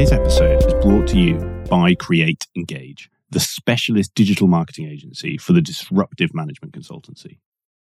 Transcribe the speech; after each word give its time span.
Today's 0.00 0.12
episode 0.12 0.64
is 0.64 0.72
brought 0.82 1.06
to 1.08 1.18
you 1.18 1.36
by 1.68 1.94
Create 1.94 2.46
Engage, 2.56 3.10
the 3.28 3.38
specialist 3.38 4.14
digital 4.14 4.46
marketing 4.46 4.88
agency 4.88 5.36
for 5.36 5.52
the 5.52 5.60
disruptive 5.60 6.32
management 6.32 6.72
consultancy. 6.72 7.36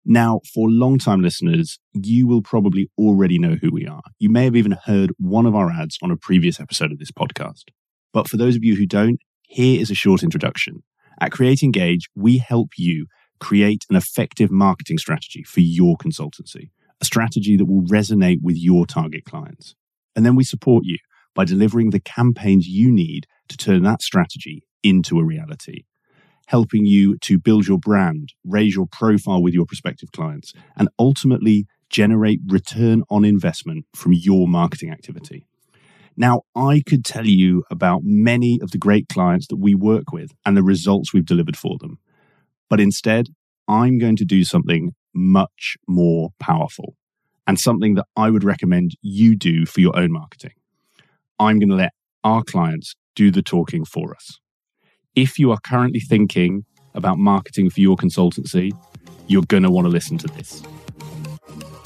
Now, 0.03 0.39
for 0.51 0.67
long-time 0.67 1.21
listeners, 1.21 1.77
you 1.93 2.25
will 2.25 2.41
probably 2.41 2.89
already 2.97 3.37
know 3.37 3.57
who 3.61 3.69
we 3.71 3.85
are. 3.85 4.01
You 4.17 4.29
may 4.29 4.45
have 4.45 4.55
even 4.55 4.79
heard 4.85 5.11
one 5.19 5.45
of 5.45 5.53
our 5.53 5.69
ads 5.69 5.99
on 6.01 6.09
a 6.09 6.17
previous 6.17 6.59
episode 6.59 6.91
of 6.91 6.97
this 6.97 7.11
podcast. 7.11 7.65
But 8.13 8.27
for 8.27 8.37
those 8.37 8.55
of 8.55 8.63
you 8.63 8.75
who 8.75 8.87
don't, 8.87 9.19
here 9.43 9.79
is 9.79 9.91
a 9.91 9.93
short 9.93 10.23
introduction. 10.23 10.81
At 11.21 11.31
Create 11.31 11.61
Engage, 11.61 12.09
we 12.15 12.39
help 12.39 12.69
you 12.79 13.05
create 13.39 13.85
an 13.91 13.95
effective 13.95 14.49
marketing 14.49 14.97
strategy 14.97 15.43
for 15.43 15.59
your 15.59 15.95
consultancy, 15.97 16.71
a 16.99 17.05
strategy 17.05 17.57
that 17.57 17.65
will 17.65 17.83
resonate 17.83 18.39
with 18.41 18.57
your 18.57 18.87
target 18.87 19.23
clients. 19.23 19.75
And 20.15 20.25
then 20.25 20.35
we 20.35 20.43
support 20.43 20.83
you 20.83 20.97
by 21.37 21.45
delivering 21.45 21.91
the 21.91 21.99
campaigns 22.01 22.67
you 22.67 22.91
need 22.91 23.27
to 23.47 23.55
turn 23.55 23.83
that 23.83 24.01
strategy 24.01 24.63
into 24.83 25.19
a 25.19 25.23
reality 25.23 25.83
helping 26.47 26.85
you 26.85 27.17
to 27.19 27.37
build 27.37 27.67
your 27.67 27.77
brand, 27.77 28.33
raise 28.45 28.73
your 28.73 28.87
profile 28.87 29.43
with 29.43 29.53
your 29.53 29.65
prospective 29.65 30.11
clients, 30.13 30.53
and 30.77 30.89
ultimately 30.97 31.67
generate 31.89 32.39
return 32.47 33.03
on 33.09 33.23
investment 33.23 33.85
from 33.93 34.13
your 34.13 34.47
marketing 34.47 34.89
activity. 34.89 35.45
Now, 36.15 36.41
I 36.55 36.81
could 36.87 37.05
tell 37.05 37.27
you 37.27 37.63
about 37.69 38.01
many 38.03 38.59
of 38.61 38.71
the 38.71 38.77
great 38.77 39.07
clients 39.07 39.47
that 39.47 39.57
we 39.57 39.75
work 39.75 40.11
with 40.11 40.31
and 40.45 40.57
the 40.57 40.63
results 40.63 41.13
we've 41.13 41.25
delivered 41.25 41.57
for 41.57 41.77
them. 41.79 41.99
But 42.69 42.79
instead, 42.79 43.27
I'm 43.67 43.99
going 43.99 44.15
to 44.15 44.25
do 44.25 44.43
something 44.43 44.93
much 45.13 45.77
more 45.87 46.29
powerful 46.39 46.95
and 47.45 47.59
something 47.59 47.95
that 47.95 48.05
I 48.15 48.29
would 48.29 48.43
recommend 48.43 48.91
you 49.01 49.35
do 49.35 49.65
for 49.65 49.81
your 49.81 49.97
own 49.97 50.11
marketing. 50.11 50.53
I'm 51.39 51.59
going 51.59 51.69
to 51.69 51.75
let 51.75 51.93
our 52.23 52.43
clients 52.43 52.95
do 53.15 53.31
the 53.31 53.41
talking 53.41 53.85
for 53.85 54.15
us 54.15 54.39
if 55.17 55.39
you 55.39 55.51
are 55.51 55.57
currently 55.59 55.99
thinking 55.99 56.63
about 56.93 57.17
marketing 57.17 57.71
for 57.71 57.81
your 57.81 57.97
consultancy, 57.97 58.71
you're 59.25 59.43
going 59.47 59.63
to 59.63 59.71
want 59.71 59.85
to 59.85 59.89
listen 59.89 60.15
to 60.19 60.27
this. 60.27 60.61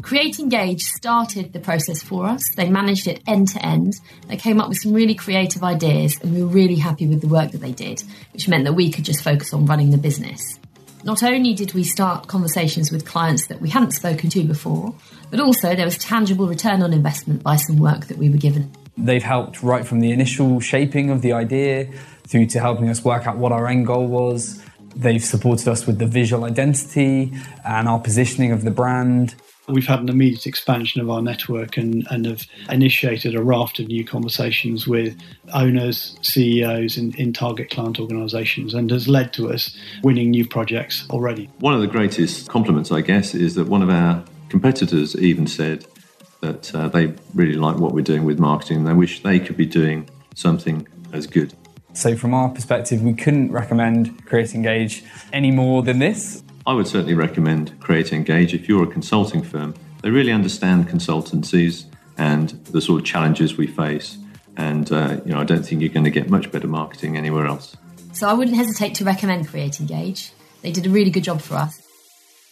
Create 0.01 0.37
Engage 0.37 0.81
started 0.81 1.53
the 1.53 1.59
process 1.59 2.03
for 2.03 2.25
us. 2.25 2.41
They 2.57 2.69
managed 2.69 3.07
it 3.07 3.21
end 3.25 3.47
to 3.49 3.65
end. 3.65 3.93
They 4.27 4.35
came 4.35 4.59
up 4.59 4.67
with 4.67 4.79
some 4.79 4.91
really 4.91 5.15
creative 5.15 5.63
ideas, 5.63 6.19
and 6.21 6.35
we 6.35 6.43
were 6.43 6.49
really 6.49 6.75
happy 6.75 7.07
with 7.07 7.21
the 7.21 7.29
work 7.29 7.51
that 7.51 7.59
they 7.59 7.71
did, 7.71 8.03
which 8.33 8.49
meant 8.49 8.65
that 8.65 8.73
we 8.73 8.91
could 8.91 9.05
just 9.05 9.23
focus 9.23 9.53
on 9.53 9.65
running 9.65 9.91
the 9.91 9.97
business. 9.97 10.59
Not 11.05 11.23
only 11.23 11.53
did 11.53 11.73
we 11.73 11.85
start 11.85 12.27
conversations 12.27 12.91
with 12.91 13.05
clients 13.05 13.47
that 13.47 13.61
we 13.61 13.69
hadn't 13.69 13.91
spoken 13.91 14.29
to 14.31 14.43
before, 14.43 14.93
but 15.29 15.39
also 15.39 15.73
there 15.73 15.85
was 15.85 15.97
tangible 15.97 16.47
return 16.47 16.81
on 16.81 16.91
investment 16.91 17.43
by 17.43 17.55
some 17.55 17.77
work 17.77 18.07
that 18.07 18.17
we 18.17 18.29
were 18.29 18.37
given. 18.37 18.73
They've 19.01 19.23
helped 19.23 19.63
right 19.63 19.85
from 19.85 19.99
the 19.99 20.11
initial 20.11 20.59
shaping 20.59 21.09
of 21.09 21.21
the 21.21 21.33
idea 21.33 21.89
through 22.27 22.45
to 22.47 22.59
helping 22.59 22.87
us 22.87 23.03
work 23.03 23.25
out 23.25 23.37
what 23.37 23.51
our 23.51 23.67
end 23.67 23.87
goal 23.87 24.05
was. 24.07 24.63
They've 24.95 25.23
supported 25.23 25.67
us 25.67 25.87
with 25.87 25.97
the 25.99 26.05
visual 26.05 26.43
identity 26.43 27.33
and 27.65 27.87
our 27.87 27.99
positioning 27.99 28.51
of 28.51 28.63
the 28.63 28.71
brand. 28.71 29.35
We've 29.67 29.87
had 29.87 29.99
an 30.01 30.09
immediate 30.09 30.45
expansion 30.45 31.01
of 31.01 31.09
our 31.09 31.21
network 31.21 31.77
and, 31.77 32.05
and 32.11 32.25
have 32.25 32.45
initiated 32.69 33.35
a 33.35 33.43
raft 33.43 33.79
of 33.79 33.87
new 33.87 34.05
conversations 34.05 34.87
with 34.87 35.17
owners, 35.53 36.17
CEOs 36.21 36.97
in, 36.97 37.15
in 37.15 37.33
target 37.33 37.69
client 37.69 37.99
organisations 37.99 38.73
and 38.73 38.91
has 38.91 39.07
led 39.07 39.33
to 39.33 39.51
us 39.51 39.75
winning 40.03 40.29
new 40.29 40.47
projects 40.47 41.07
already. 41.09 41.49
One 41.59 41.73
of 41.73 41.81
the 41.81 41.87
greatest 41.87 42.49
compliments, 42.49 42.91
I 42.91 43.01
guess, 43.01 43.33
is 43.33 43.55
that 43.55 43.67
one 43.67 43.81
of 43.81 43.89
our 43.89 44.23
competitors 44.49 45.15
even 45.15 45.47
said 45.47 45.85
that 46.41 46.73
uh, 46.75 46.89
they 46.89 47.13
really 47.33 47.53
like 47.53 47.77
what 47.77 47.93
we're 47.93 48.01
doing 48.01 48.25
with 48.25 48.39
marketing. 48.39 48.83
They 48.83 48.93
wish 48.93 49.23
they 49.23 49.39
could 49.39 49.57
be 49.57 49.65
doing 49.65 50.09
something 50.35 50.87
as 51.13 51.27
good. 51.27 51.53
So, 51.93 52.15
from 52.15 52.33
our 52.33 52.49
perspective, 52.49 53.01
we 53.01 53.13
couldn't 53.13 53.51
recommend 53.51 54.25
Create 54.25 54.55
Engage 54.55 55.03
any 55.33 55.51
more 55.51 55.83
than 55.83 55.99
this. 55.99 56.43
I 56.65 56.73
would 56.73 56.87
certainly 56.87 57.15
recommend 57.15 57.79
Create 57.79 58.13
Engage 58.13 58.53
if 58.53 58.67
you're 58.67 58.83
a 58.83 58.87
consulting 58.87 59.43
firm. 59.43 59.73
They 60.01 60.09
really 60.09 60.31
understand 60.31 60.87
consultancies 60.87 61.85
and 62.17 62.49
the 62.65 62.81
sort 62.81 63.01
of 63.01 63.05
challenges 63.05 63.57
we 63.57 63.67
face. 63.67 64.17
And 64.57 64.91
uh, 64.91 65.19
you 65.25 65.33
know, 65.33 65.39
I 65.39 65.43
don't 65.43 65.63
think 65.63 65.81
you're 65.81 65.93
going 65.93 66.05
to 66.05 66.11
get 66.11 66.29
much 66.29 66.51
better 66.51 66.67
marketing 66.67 67.17
anywhere 67.17 67.45
else. 67.45 67.75
So 68.13 68.27
I 68.27 68.33
wouldn't 68.33 68.57
hesitate 68.57 68.95
to 68.95 69.05
recommend 69.05 69.47
Create 69.47 69.79
Engage. 69.79 70.31
They 70.61 70.71
did 70.71 70.85
a 70.85 70.89
really 70.89 71.11
good 71.11 71.23
job 71.23 71.41
for 71.41 71.55
us. 71.55 71.81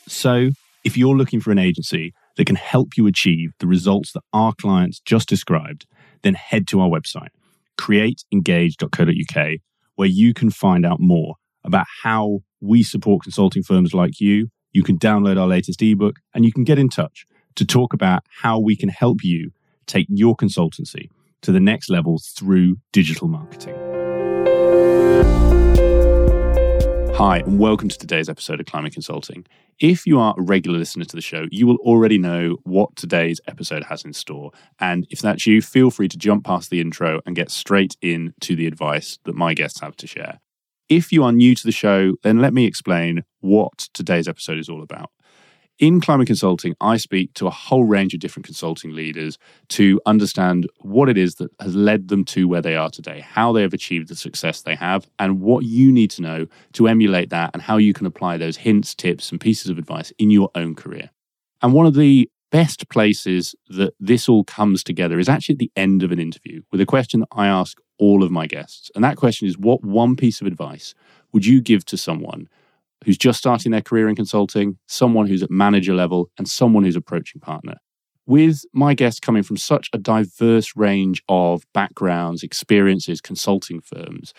So, 0.07 0.49
if 0.83 0.97
you're 0.97 1.15
looking 1.15 1.39
for 1.39 1.51
an 1.51 1.59
agency 1.59 2.13
that 2.39 2.45
can 2.45 2.55
help 2.55 2.95
you 2.95 3.05
achieve 3.05 3.51
the 3.59 3.67
results 3.67 4.13
that 4.13 4.23
our 4.31 4.53
clients 4.61 5.01
just 5.01 5.27
described, 5.27 5.85
then 6.21 6.35
head 6.35 6.65
to 6.69 6.79
our 6.79 6.87
website 6.87 7.27
createengage.co.uk, 7.77 9.59
where 9.95 10.07
you 10.07 10.33
can 10.33 10.49
find 10.49 10.85
out 10.85 11.01
more 11.01 11.35
about 11.65 11.85
how 12.03 12.39
we 12.61 12.81
support 12.81 13.23
consulting 13.23 13.61
firms 13.61 13.93
like 13.93 14.21
you. 14.21 14.47
You 14.71 14.83
can 14.83 14.97
download 14.97 15.37
our 15.37 15.47
latest 15.47 15.81
ebook 15.81 16.15
and 16.33 16.45
you 16.45 16.53
can 16.53 16.63
get 16.63 16.79
in 16.79 16.87
touch 16.87 17.25
to 17.55 17.65
talk 17.65 17.93
about 17.93 18.23
how 18.41 18.57
we 18.57 18.77
can 18.77 18.89
help 18.89 19.21
you 19.21 19.51
take 19.85 20.07
your 20.09 20.35
consultancy 20.35 21.09
to 21.41 21.51
the 21.51 21.59
next 21.59 21.89
level 21.89 22.21
through 22.37 22.77
digital 22.93 23.27
marketing. 23.27 23.75
Hi, 27.19 27.39
and 27.39 27.59
welcome 27.59 27.89
to 27.89 27.97
today's 27.97 28.29
episode 28.29 28.61
of 28.61 28.65
Climbing 28.65 28.93
Consulting. 28.93 29.45
If 29.77 30.07
you 30.07 30.17
are 30.21 30.33
a 30.37 30.41
regular 30.41 30.79
listener 30.79 31.03
to 31.03 31.15
the 31.17 31.21
show, 31.21 31.47
you 31.51 31.67
will 31.67 31.75
already 31.81 32.17
know 32.17 32.55
what 32.63 32.95
today's 32.95 33.41
episode 33.45 33.83
has 33.83 34.05
in 34.05 34.13
store. 34.13 34.51
And 34.79 35.05
if 35.09 35.19
that's 35.19 35.45
you, 35.45 35.61
feel 35.61 35.91
free 35.91 36.07
to 36.07 36.17
jump 36.17 36.45
past 36.45 36.69
the 36.69 36.79
intro 36.79 37.19
and 37.25 37.35
get 37.35 37.51
straight 37.51 37.97
in 38.01 38.33
to 38.39 38.55
the 38.55 38.67
advice 38.67 39.19
that 39.25 39.35
my 39.35 39.53
guests 39.53 39.81
have 39.81 39.97
to 39.97 40.07
share. 40.07 40.39
If 40.87 41.11
you 41.11 41.25
are 41.25 41.33
new 41.33 41.55
to 41.55 41.63
the 41.65 41.73
show, 41.73 42.13
then 42.23 42.39
let 42.39 42.53
me 42.53 42.63
explain 42.63 43.25
what 43.41 43.89
today's 43.93 44.29
episode 44.29 44.57
is 44.57 44.69
all 44.69 44.81
about. 44.81 45.11
In 45.79 46.01
climbing 46.01 46.25
consulting, 46.25 46.75
I 46.81 46.97
speak 46.97 47.33
to 47.35 47.47
a 47.47 47.51
whole 47.51 47.85
range 47.85 48.13
of 48.13 48.19
different 48.19 48.45
consulting 48.45 48.93
leaders 48.93 49.37
to 49.69 50.01
understand 50.05 50.67
what 50.81 51.07
it 51.07 51.17
is 51.17 51.35
that 51.35 51.51
has 51.61 51.73
led 51.73 52.09
them 52.09 52.25
to 52.25 52.49
where 52.49 52.61
they 52.61 52.75
are 52.75 52.89
today, 52.89 53.21
how 53.21 53.53
they 53.53 53.61
have 53.61 53.73
achieved 53.73 54.09
the 54.09 54.15
success 54.15 54.61
they 54.61 54.75
have, 54.75 55.09
and 55.19 55.39
what 55.39 55.63
you 55.63 55.89
need 55.89 56.11
to 56.11 56.21
know 56.21 56.47
to 56.73 56.89
emulate 56.89 57.29
that 57.29 57.51
and 57.53 57.61
how 57.61 57.77
you 57.77 57.93
can 57.93 58.05
apply 58.05 58.35
those 58.35 58.57
hints, 58.57 58.93
tips, 58.93 59.31
and 59.31 59.39
pieces 59.39 59.69
of 59.69 59.77
advice 59.77 60.11
in 60.19 60.29
your 60.29 60.49
own 60.53 60.75
career. 60.75 61.11
And 61.61 61.71
one 61.71 61.85
of 61.85 61.93
the 61.93 62.29
best 62.51 62.89
places 62.89 63.55
that 63.69 63.93
this 64.01 64.27
all 64.27 64.43
comes 64.43 64.83
together 64.83 65.17
is 65.17 65.29
actually 65.29 65.53
at 65.53 65.59
the 65.59 65.71
end 65.77 66.03
of 66.03 66.11
an 66.11 66.19
interview 66.19 66.61
with 66.73 66.81
a 66.81 66.85
question 66.85 67.21
that 67.21 67.29
I 67.31 67.47
ask 67.47 67.77
all 67.97 68.21
of 68.21 68.31
my 68.31 68.47
guests. 68.47 68.91
And 68.95 69.03
that 69.05 69.15
question 69.15 69.47
is 69.47 69.57
what 69.57 69.81
one 69.81 70.17
piece 70.17 70.41
of 70.41 70.47
advice 70.47 70.93
would 71.31 71.45
you 71.45 71.61
give 71.61 71.85
to 71.85 71.95
someone 71.95 72.49
who's 73.05 73.17
just 73.17 73.39
starting 73.39 73.71
their 73.71 73.81
career 73.81 74.09
in 74.09 74.15
consulting, 74.15 74.77
someone 74.87 75.27
who's 75.27 75.43
at 75.43 75.51
manager 75.51 75.93
level, 75.93 76.29
and 76.37 76.47
someone 76.47 76.83
who's 76.83 76.95
approaching 76.95 77.41
partner. 77.41 77.75
With 78.25 78.61
my 78.73 78.93
guests 78.93 79.19
coming 79.19 79.43
from 79.43 79.57
such 79.57 79.89
a 79.91 79.97
diverse 79.97 80.75
range 80.75 81.23
of 81.27 81.63
backgrounds, 81.73 82.43
experiences, 82.43 83.21
consulting 83.21 83.81
firms, 83.81 84.33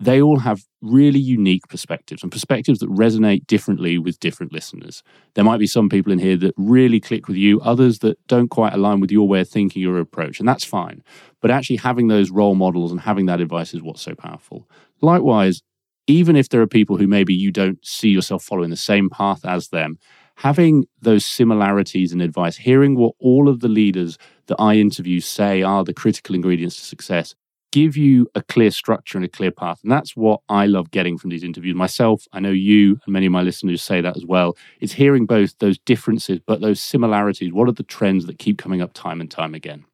they 0.00 0.20
all 0.20 0.38
have 0.38 0.62
really 0.80 1.18
unique 1.18 1.68
perspectives 1.68 2.22
and 2.22 2.32
perspectives 2.32 2.78
that 2.78 2.90
resonate 2.90 3.46
differently 3.46 3.98
with 3.98 4.18
different 4.18 4.52
listeners. 4.52 5.02
There 5.34 5.44
might 5.44 5.58
be 5.58 5.66
some 5.66 5.90
people 5.90 6.10
in 6.10 6.18
here 6.18 6.38
that 6.38 6.54
really 6.56 7.00
click 7.00 7.28
with 7.28 7.36
you, 7.36 7.60
others 7.60 7.98
that 7.98 8.18
don't 8.26 8.48
quite 8.48 8.72
align 8.72 9.00
with 9.00 9.10
your 9.10 9.28
way 9.28 9.40
of 9.40 9.48
thinking 9.48 9.84
or 9.84 9.98
approach, 9.98 10.38
and 10.38 10.48
that's 10.48 10.64
fine. 10.64 11.02
But 11.42 11.50
actually, 11.50 11.76
having 11.76 12.08
those 12.08 12.30
role 12.30 12.54
models 12.54 12.92
and 12.92 13.00
having 13.00 13.26
that 13.26 13.42
advice 13.42 13.74
is 13.74 13.82
what's 13.82 14.00
so 14.00 14.14
powerful. 14.14 14.66
Likewise, 15.02 15.60
even 16.10 16.36
if 16.36 16.48
there 16.48 16.60
are 16.60 16.66
people 16.66 16.96
who 16.96 17.06
maybe 17.06 17.34
you 17.34 17.50
don't 17.50 17.84
see 17.84 18.08
yourself 18.08 18.42
following 18.42 18.70
the 18.70 18.76
same 18.76 19.08
path 19.08 19.44
as 19.44 19.68
them, 19.68 19.98
having 20.36 20.86
those 21.00 21.24
similarities 21.24 22.12
in 22.12 22.20
advice, 22.20 22.56
hearing 22.56 22.96
what 22.96 23.14
all 23.20 23.48
of 23.48 23.60
the 23.60 23.68
leaders 23.68 24.18
that 24.46 24.56
I 24.58 24.74
interview 24.76 25.20
say 25.20 25.62
are 25.62 25.84
the 25.84 25.94
critical 25.94 26.34
ingredients 26.34 26.76
to 26.76 26.84
success, 26.84 27.34
give 27.72 27.96
you 27.96 28.26
a 28.34 28.42
clear 28.42 28.70
structure 28.70 29.16
and 29.16 29.24
a 29.24 29.28
clear 29.28 29.52
path. 29.52 29.80
And 29.82 29.92
that's 29.92 30.16
what 30.16 30.40
I 30.48 30.66
love 30.66 30.90
getting 30.90 31.16
from 31.16 31.30
these 31.30 31.44
interviews. 31.44 31.76
Myself, 31.76 32.26
I 32.32 32.40
know 32.40 32.50
you 32.50 32.98
and 33.04 33.12
many 33.12 33.26
of 33.26 33.32
my 33.32 33.42
listeners 33.42 33.82
say 33.82 34.00
that 34.00 34.16
as 34.16 34.26
well. 34.26 34.56
It's 34.80 34.94
hearing 34.94 35.26
both 35.26 35.56
those 35.58 35.78
differences, 35.78 36.40
but 36.44 36.60
those 36.60 36.82
similarities. 36.82 37.52
What 37.52 37.68
are 37.68 37.72
the 37.72 37.82
trends 37.84 38.26
that 38.26 38.38
keep 38.38 38.58
coming 38.58 38.82
up 38.82 38.92
time 38.94 39.20
and 39.20 39.30
time 39.30 39.54
again? 39.54 39.84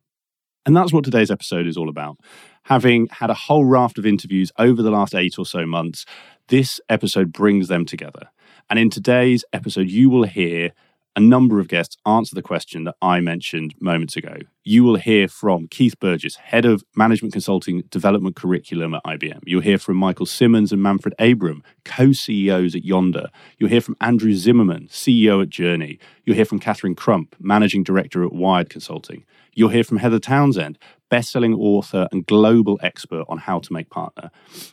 And 0.64 0.76
that's 0.76 0.92
what 0.92 1.04
today's 1.04 1.30
episode 1.30 1.66
is 1.66 1.76
all 1.76 1.88
about 1.88 2.18
having 2.66 3.06
had 3.12 3.30
a 3.30 3.34
whole 3.34 3.64
raft 3.64 3.96
of 3.96 4.04
interviews 4.04 4.50
over 4.58 4.82
the 4.82 4.90
last 4.90 5.14
eight 5.14 5.38
or 5.38 5.46
so 5.46 5.64
months, 5.64 6.04
this 6.48 6.80
episode 6.88 7.32
brings 7.32 7.68
them 7.68 7.84
together. 7.84 8.28
And 8.68 8.78
in 8.78 8.90
today's 8.90 9.44
episode, 9.52 9.88
you 9.88 10.10
will 10.10 10.24
hear 10.24 10.72
a 11.14 11.20
number 11.20 11.60
of 11.60 11.68
guests 11.68 11.96
answer 12.04 12.34
the 12.34 12.42
question 12.42 12.84
that 12.84 12.96
I 13.00 13.20
mentioned 13.20 13.74
moments 13.80 14.16
ago. 14.16 14.36
you 14.64 14.82
will 14.82 14.96
hear 14.96 15.28
from 15.28 15.68
Keith 15.68 15.98
Burgess, 16.00 16.34
head 16.34 16.64
of 16.64 16.82
management 16.96 17.32
consulting 17.32 17.82
development 17.82 18.34
curriculum 18.34 18.94
at 18.94 19.04
IBM. 19.04 19.38
You'll 19.46 19.62
hear 19.62 19.78
from 19.78 19.96
Michael 19.96 20.26
Simmons 20.26 20.72
and 20.72 20.82
Manfred 20.82 21.14
Abram, 21.20 21.62
co 21.84 22.10
CEOs 22.10 22.74
at 22.74 22.84
Yonder. 22.84 23.28
You'll 23.58 23.70
hear 23.70 23.80
from 23.80 23.96
Andrew 24.00 24.34
Zimmerman, 24.34 24.88
CEO 24.88 25.40
at 25.40 25.50
Journey. 25.50 26.00
You'll 26.24 26.34
hear 26.34 26.44
from 26.44 26.58
Catherine 26.58 26.96
Crump, 26.96 27.36
managing 27.38 27.84
director 27.84 28.24
at 28.24 28.32
Wired 28.32 28.68
Consulting. 28.68 29.24
You'll 29.56 29.70
hear 29.70 29.84
from 29.84 29.96
Heather 29.96 30.18
Townsend, 30.18 30.78
best-selling 31.08 31.54
author 31.54 32.08
and 32.12 32.26
global 32.26 32.78
expert 32.82 33.24
on 33.26 33.38
how 33.38 33.58
to 33.58 33.72
make 33.72 33.88
partner. 33.88 34.30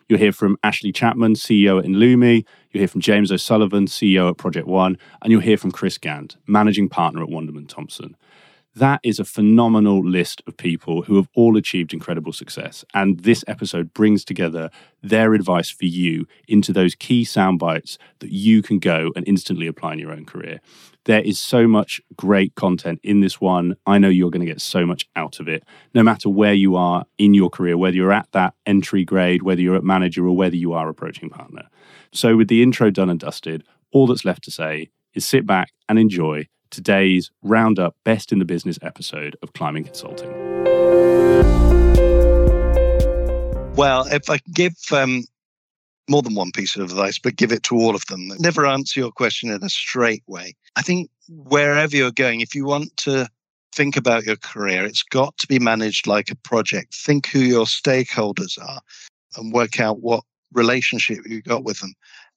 You'll 0.10 0.20
hear 0.20 0.34
from 0.34 0.58
Ashley 0.62 0.92
Chapman, 0.92 1.36
CEO 1.36 1.80
at 1.80 1.86
Inlumi. 1.86 2.46
You'll 2.72 2.82
hear 2.82 2.90
from 2.90 3.00
James 3.00 3.32
O'Sullivan, 3.32 3.86
CEO 3.86 4.30
at 4.30 4.38
Project 4.38 4.68
One, 4.68 4.98
and 5.22 5.32
you'll 5.32 5.40
hear 5.40 5.58
from 5.58 5.72
Chris 5.72 5.98
Gant, 5.98 6.36
managing 6.48 6.90
partner 6.90 7.24
at 7.24 7.30
Wunderman 7.30 7.70
Thompson. 7.70 8.18
That 8.76 9.02
is 9.04 9.20
a 9.20 9.26
phenomenal 9.26 10.04
list 10.04 10.42
of 10.48 10.58
people 10.58 11.04
who 11.04 11.16
have 11.18 11.30
all 11.36 11.58
achieved 11.58 11.94
incredible 11.94 12.34
success. 12.34 12.84
And 12.94 13.20
this 13.20 13.44
episode 13.48 13.94
brings 13.94 14.26
together 14.26 14.72
their 15.04 15.36
advice 15.36 15.70
for 15.70 15.86
you 15.86 16.26
into 16.48 16.74
those 16.74 16.96
key 16.96 17.24
sound 17.24 17.60
bites 17.60 18.00
that 18.20 18.32
you 18.32 18.64
can 18.64 18.80
go 18.80 19.12
and 19.16 19.28
instantly 19.28 19.68
apply 19.68 19.94
in 19.94 20.00
your 20.00 20.12
own 20.12 20.26
career. 20.26 20.60
There 21.06 21.22
is 21.22 21.40
so 21.40 21.68
much 21.68 22.02
great 22.16 22.56
content 22.56 23.00
in 23.04 23.20
this 23.20 23.40
one. 23.40 23.76
I 23.86 24.00
know 24.00 24.10
you're 24.10 24.32
going 24.32 24.46
to 24.46 24.52
get 24.52 24.62
so 24.62 24.88
much 24.88 25.08
out 25.16 25.40
of 25.40 25.48
it, 25.48 25.64
no 25.94 26.02
matter 26.02 26.30
where 26.30 26.54
you 26.54 26.76
are 26.76 27.06
in 27.20 27.36
your 27.36 27.52
career, 27.52 27.78
whether 27.78 27.96
you're 27.96 28.12
at 28.12 28.32
that 28.32 28.56
entry 28.66 29.06
grade, 29.06 29.44
whether 29.44 29.62
you're 29.62 29.76
at 29.76 29.84
manager, 29.84 30.26
or 30.26 30.36
whether 30.36 30.56
you 30.56 30.74
are 30.74 30.90
approaching 30.90 31.30
partner. 31.30 31.68
So, 32.12 32.38
with 32.38 32.48
the 32.48 32.64
intro 32.64 32.90
done 32.90 33.10
and 33.10 33.20
dusted, 33.20 33.66
all 33.92 34.08
that's 34.08 34.26
left 34.26 34.44
to 34.46 34.52
say 34.52 34.90
is 35.14 35.26
sit 35.26 35.46
back 35.46 35.74
and 35.90 36.00
enjoy 36.00 36.48
today's 36.74 37.32
roundup 37.44 37.96
best 38.04 38.32
in 38.32 38.40
the 38.40 38.46
business 38.46 38.80
episode 38.82 39.38
of 39.42 39.54
Climbing 39.54 39.84
Consulting. 39.84 40.32
Well, 43.76 44.06
if 44.08 44.30
I 44.30 44.40
give 44.54 44.76
um, 44.92 45.24
more 46.10 46.22
than 46.22 46.36
one 46.36 46.52
piece 46.52 46.76
of 46.76 46.82
advice, 46.82 47.20
but 47.20 47.36
give 47.36 47.52
it 47.52 47.64
to 47.64 47.76
all 47.76 47.96
of 47.96 48.06
them, 48.08 48.32
never 48.40 48.66
answer 48.66 49.00
your 49.00 49.12
question 49.12 49.52
in 49.52 49.64
a 49.64 49.70
straight 49.70 50.24
way. 50.28 50.56
I 50.76 50.82
think 50.82 51.10
wherever 51.30 51.96
you're 51.96 52.12
going, 52.12 52.42
if 52.42 52.56
you 52.56 52.66
want 52.66 52.96
to 52.98 53.30
think 53.74 53.96
about 53.96 54.26
your 54.26 54.36
career, 54.36 54.86
it's 54.86 55.04
got 55.04 55.38
to 55.38 55.48
be 55.48 55.60
managed 55.60 56.08
like 56.08 56.32
a 56.32 56.36
project. 56.36 56.96
Think 56.96 57.28
who 57.28 57.40
your 57.40 57.66
stakeholders 57.66 58.62
are 58.62 58.82
and 59.38 59.54
work 59.54 59.80
out 59.80 60.02
what 60.02 60.24
relationship 60.54 61.20
you 61.26 61.42
got 61.42 61.64
with 61.64 61.80
them 61.80 61.94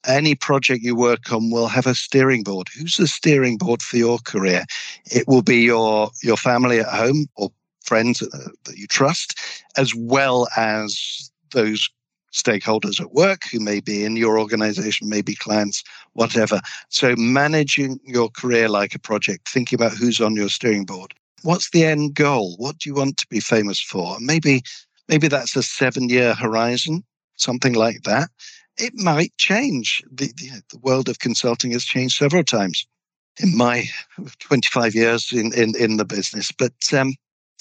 any 0.06 0.34
project 0.34 0.82
you 0.82 0.94
work 0.94 1.32
on 1.32 1.50
will 1.50 1.68
have 1.68 1.86
a 1.86 1.94
steering 1.94 2.42
board. 2.42 2.68
Who's 2.68 2.96
the 2.96 3.06
steering 3.06 3.56
board 3.56 3.82
for 3.82 3.96
your 3.96 4.18
career? 4.18 4.64
It 5.06 5.26
will 5.26 5.42
be 5.42 5.62
your 5.62 6.10
your 6.22 6.36
family 6.36 6.80
at 6.80 6.88
home 6.88 7.26
or 7.36 7.50
friends 7.82 8.22
uh, 8.22 8.48
that 8.64 8.76
you 8.76 8.86
trust, 8.86 9.38
as 9.76 9.94
well 9.94 10.48
as 10.56 11.30
those 11.52 11.88
stakeholders 12.32 13.00
at 13.00 13.12
work 13.12 13.42
who 13.50 13.58
may 13.60 13.80
be 13.80 14.04
in 14.04 14.16
your 14.16 14.38
organization, 14.38 15.08
maybe 15.08 15.34
clients, 15.34 15.82
whatever. 16.12 16.60
So 16.90 17.14
managing 17.16 17.98
your 18.04 18.28
career 18.28 18.68
like 18.68 18.94
a 18.94 18.98
project, 18.98 19.48
thinking 19.48 19.78
about 19.78 19.96
who's 19.96 20.20
on 20.20 20.36
your 20.36 20.50
steering 20.50 20.84
board. 20.84 21.14
What's 21.42 21.70
the 21.70 21.84
end 21.84 22.14
goal? 22.14 22.56
What 22.58 22.78
do 22.78 22.90
you 22.90 22.94
want 22.94 23.16
to 23.18 23.26
be 23.28 23.40
famous 23.40 23.80
for? 23.80 24.16
Maybe 24.20 24.62
maybe 25.08 25.28
that's 25.28 25.56
a 25.56 25.62
seven 25.62 26.08
year 26.08 26.34
horizon, 26.34 27.04
something 27.36 27.74
like 27.74 28.02
that 28.02 28.28
it 28.78 28.94
might 28.94 29.36
change. 29.38 30.02
The, 30.10 30.32
the, 30.36 30.62
the, 30.70 30.78
world 30.78 31.08
of 31.08 31.18
consulting 31.18 31.72
has 31.72 31.84
changed 31.84 32.16
several 32.16 32.44
times 32.44 32.86
in 33.40 33.56
my 33.56 33.84
25 34.40 34.94
years 34.94 35.32
in, 35.32 35.52
in, 35.54 35.74
in 35.76 35.96
the 35.96 36.04
business. 36.04 36.52
But 36.52 36.72
um, 36.92 37.14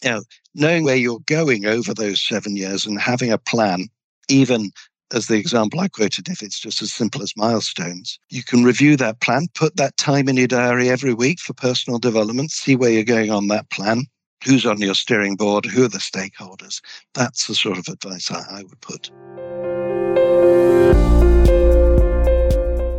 you 0.03 0.09
know, 0.09 0.23
knowing 0.53 0.83
where 0.83 0.95
you're 0.95 1.19
going 1.25 1.65
over 1.65 1.93
those 1.93 2.25
seven 2.25 2.55
years 2.55 2.85
and 2.85 2.99
having 2.99 3.31
a 3.31 3.37
plan, 3.37 3.87
even 4.29 4.71
as 5.13 5.27
the 5.27 5.37
example 5.37 5.79
I 5.79 5.87
quoted, 5.87 6.27
if 6.29 6.41
it's 6.41 6.59
just 6.59 6.81
as 6.81 6.91
simple 6.91 7.21
as 7.21 7.33
milestones, 7.37 8.19
you 8.29 8.43
can 8.43 8.63
review 8.63 8.97
that 8.97 9.21
plan, 9.21 9.47
put 9.53 9.77
that 9.77 9.97
time 9.97 10.27
in 10.27 10.37
your 10.37 10.47
diary 10.47 10.89
every 10.89 11.13
week 11.13 11.39
for 11.39 11.53
personal 11.53 11.99
development, 11.99 12.51
see 12.51 12.75
where 12.75 12.91
you're 12.91 13.03
going 13.03 13.31
on 13.31 13.47
that 13.47 13.69
plan, 13.69 14.05
who's 14.43 14.65
on 14.65 14.81
your 14.81 14.95
steering 14.95 15.35
board, 15.35 15.65
who 15.65 15.85
are 15.85 15.89
the 15.89 15.99
stakeholders. 15.99 16.81
That's 17.13 17.47
the 17.47 17.55
sort 17.55 17.77
of 17.77 17.87
advice 17.87 18.31
I, 18.31 18.59
I 18.59 18.63
would 18.63 18.81
put. 18.81 19.11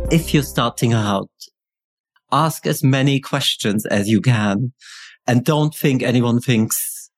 If 0.09 0.33
you're 0.33 0.43
starting 0.43 0.93
out, 0.93 1.29
ask 2.31 2.65
as 2.65 2.83
many 2.83 3.19
questions 3.19 3.85
as 3.85 4.07
you 4.07 4.21
can 4.21 4.71
and 5.27 5.43
don't 5.43 5.75
think 5.75 6.01
anyone 6.01 6.39
thinks 6.39 7.09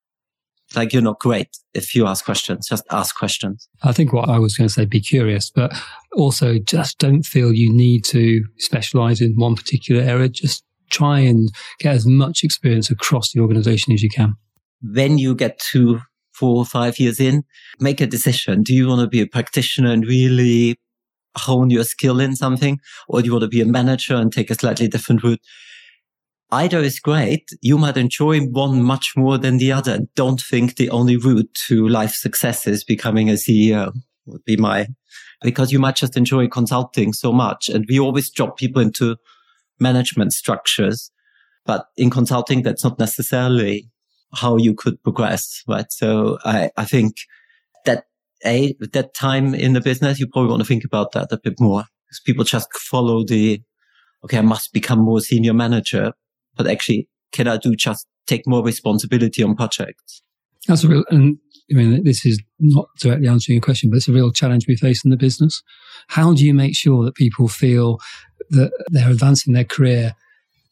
like 0.75 0.91
you're 0.91 1.01
not 1.01 1.19
great 1.19 1.50
if 1.74 1.94
you 1.94 2.07
ask 2.07 2.25
questions. 2.25 2.68
Just 2.68 2.83
ask 2.91 3.15
questions. 3.15 3.68
I 3.83 3.91
think 3.91 4.12
what 4.12 4.30
I 4.30 4.39
was 4.39 4.57
going 4.57 4.68
to 4.68 4.74
say, 4.74 4.86
be 4.86 5.01
curious, 5.01 5.51
but 5.51 5.71
also 6.13 6.57
just 6.57 6.97
don't 6.97 7.24
feel 7.24 7.53
you 7.53 7.71
need 7.71 8.03
to 8.06 8.44
specialize 8.57 9.21
in 9.21 9.33
one 9.36 9.56
particular 9.56 10.01
area. 10.01 10.30
Just 10.30 10.63
try 10.89 11.19
and 11.19 11.50
get 11.80 11.94
as 11.95 12.07
much 12.07 12.44
experience 12.44 12.89
across 12.89 13.31
the 13.31 13.39
organization 13.39 13.94
as 13.94 14.01
you 14.01 14.09
can. 14.09 14.36
When 14.81 15.18
you 15.19 15.36
get 15.36 15.59
to 15.71 16.00
four 16.33 16.57
or 16.57 16.65
five 16.65 17.00
years 17.00 17.19
in, 17.19 17.44
make 17.80 18.01
a 18.01 18.07
decision. 18.07 18.63
Do 18.63 18.74
you 18.74 18.88
want 18.88 19.01
to 19.01 19.07
be 19.07 19.21
a 19.21 19.27
practitioner 19.27 19.91
and 19.91 20.06
really 20.06 20.80
hone 21.37 21.69
your 21.69 21.83
skill 21.83 22.19
in 22.19 22.35
something, 22.35 22.79
or 23.07 23.21
do 23.21 23.27
you 23.27 23.33
want 23.33 23.43
to 23.43 23.47
be 23.47 23.61
a 23.61 23.65
manager 23.65 24.15
and 24.15 24.31
take 24.31 24.49
a 24.49 24.55
slightly 24.55 24.87
different 24.87 25.23
route? 25.23 25.41
Either 26.51 26.79
is 26.79 26.99
great. 26.99 27.49
You 27.61 27.77
might 27.77 27.97
enjoy 27.97 28.39
one 28.41 28.81
much 28.81 29.13
more 29.15 29.37
than 29.37 29.57
the 29.57 29.71
other. 29.71 29.99
Don't 30.15 30.41
think 30.41 30.75
the 30.75 30.89
only 30.89 31.15
route 31.15 31.53
to 31.67 31.87
life 31.87 32.13
success 32.13 32.65
is 32.65 32.83
becoming 32.83 33.29
a 33.29 33.33
CEO 33.33 33.93
would 34.25 34.43
be 34.45 34.57
my, 34.57 34.87
because 35.41 35.71
you 35.71 35.79
might 35.79 35.95
just 35.95 36.17
enjoy 36.17 36.47
consulting 36.47 37.13
so 37.13 37.31
much. 37.31 37.69
And 37.69 37.85
we 37.87 37.99
always 37.99 38.29
drop 38.31 38.57
people 38.57 38.81
into 38.81 39.17
management 39.79 40.33
structures. 40.33 41.11
But 41.65 41.85
in 41.97 42.09
consulting, 42.09 42.63
that's 42.63 42.83
not 42.83 42.99
necessarily 42.99 43.89
how 44.33 44.57
you 44.57 44.73
could 44.73 45.01
progress, 45.03 45.63
right? 45.67 45.91
So 45.91 46.39
I, 46.43 46.71
I 46.77 46.85
think 46.85 47.15
a 48.45 48.75
that 48.94 49.13
time 49.13 49.53
in 49.53 49.74
the 49.74 49.81
business, 49.81 50.19
you 50.19 50.27
probably 50.27 50.50
want 50.50 50.62
to 50.62 50.68
think 50.68 50.83
about 50.86 51.12
that 51.13 51.31
a 51.31 51.38
bit 51.38 51.56
more 51.59 51.83
because 52.07 52.21
people 52.25 52.44
just 52.44 52.68
follow 52.74 53.24
the, 53.24 53.62
okay, 54.24 54.38
I 54.38 54.41
must 54.41 54.74
become 54.74 55.00
more 55.00 55.21
senior 55.21 55.53
manager, 55.53 56.13
but 56.56 56.68
actually, 56.68 57.07
can 57.31 57.47
I 57.47 57.57
do 57.57 57.75
just 57.75 58.07
take 58.27 58.47
more 58.47 58.63
responsibility 58.63 59.44
on 59.44 59.56
projects? 59.56 60.21
That's 60.68 60.83
a 60.83 60.88
real, 60.88 61.06
and 61.09 61.38
I 61.71 61.75
mean, 61.75 62.03
this 62.03 62.25
is 62.25 62.41
not 62.59 62.88
directly 63.00 63.27
answering 63.27 63.56
your 63.56 63.62
question, 63.62 63.89
but 63.89 63.97
it's 63.97 64.07
a 64.07 64.13
real 64.13 64.31
challenge 64.31 64.68
we 64.68 64.75
face 64.75 65.03
in 65.03 65.12
the 65.12 65.18
business. 65.18 65.62
How 66.07 66.33
do 66.33 66.45
you 66.45 66.53
make 66.53 66.75
sure 66.75 67.03
that 67.06 67.15
people 67.15 67.47
feel 67.47 68.00
that 68.50 68.71
they're 68.89 69.12
advancing 69.12 69.53
their 69.53 69.63
career 69.63 70.15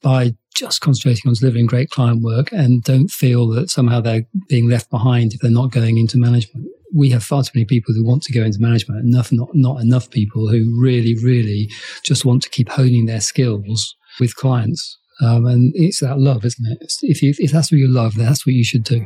by 0.02 0.36
just 0.56 0.82
concentrating 0.82 1.30
on 1.30 1.36
delivering 1.36 1.68
great 1.68 1.92
client 1.92 2.24
work 2.24 2.52
and 2.52 2.84
don't 2.84 3.10
feel 3.10 3.48
that 3.50 3.70
somehow 3.70 4.02
they're 4.02 4.26
being 4.48 4.68
left 4.68 4.90
behind 4.90 5.34
if 5.34 5.40
they're 5.40 5.52
not 5.52 5.72
going 5.72 5.98
into 5.98 6.18
management? 6.18 6.68
We 6.94 7.10
have 7.12 7.24
far 7.24 7.44
too 7.44 7.52
many 7.56 7.66
people 7.66 7.94
who 7.94 8.06
want 8.06 8.24
to 8.24 8.34
go 8.34 8.44
into 8.44 8.60
management, 8.60 9.06
enough 9.06 9.32
not 9.32 9.50
not 9.54 9.82
enough 9.82 10.10
people 10.10 10.50
who 10.50 10.80
really, 10.80 11.16
really 11.24 11.70
just 12.04 12.26
want 12.26 12.42
to 12.44 12.50
keep 12.50 12.70
honing 12.70 13.06
their 13.06 13.22
skills 13.22 13.96
with 14.20 14.36
clients. 14.36 14.98
Um, 15.22 15.46
and 15.48 15.74
it's 15.76 16.00
that 16.02 16.20
love, 16.20 16.46
isn't 16.46 16.72
it? 16.72 16.94
If 17.02 17.24
you, 17.24 17.34
if 17.40 17.52
that's 17.52 17.72
what 17.72 17.80
you 17.80 17.88
love, 17.88 18.16
that's 18.16 18.46
what 18.46 18.54
you 18.54 18.64
should 18.64 18.84
do. 18.84 19.06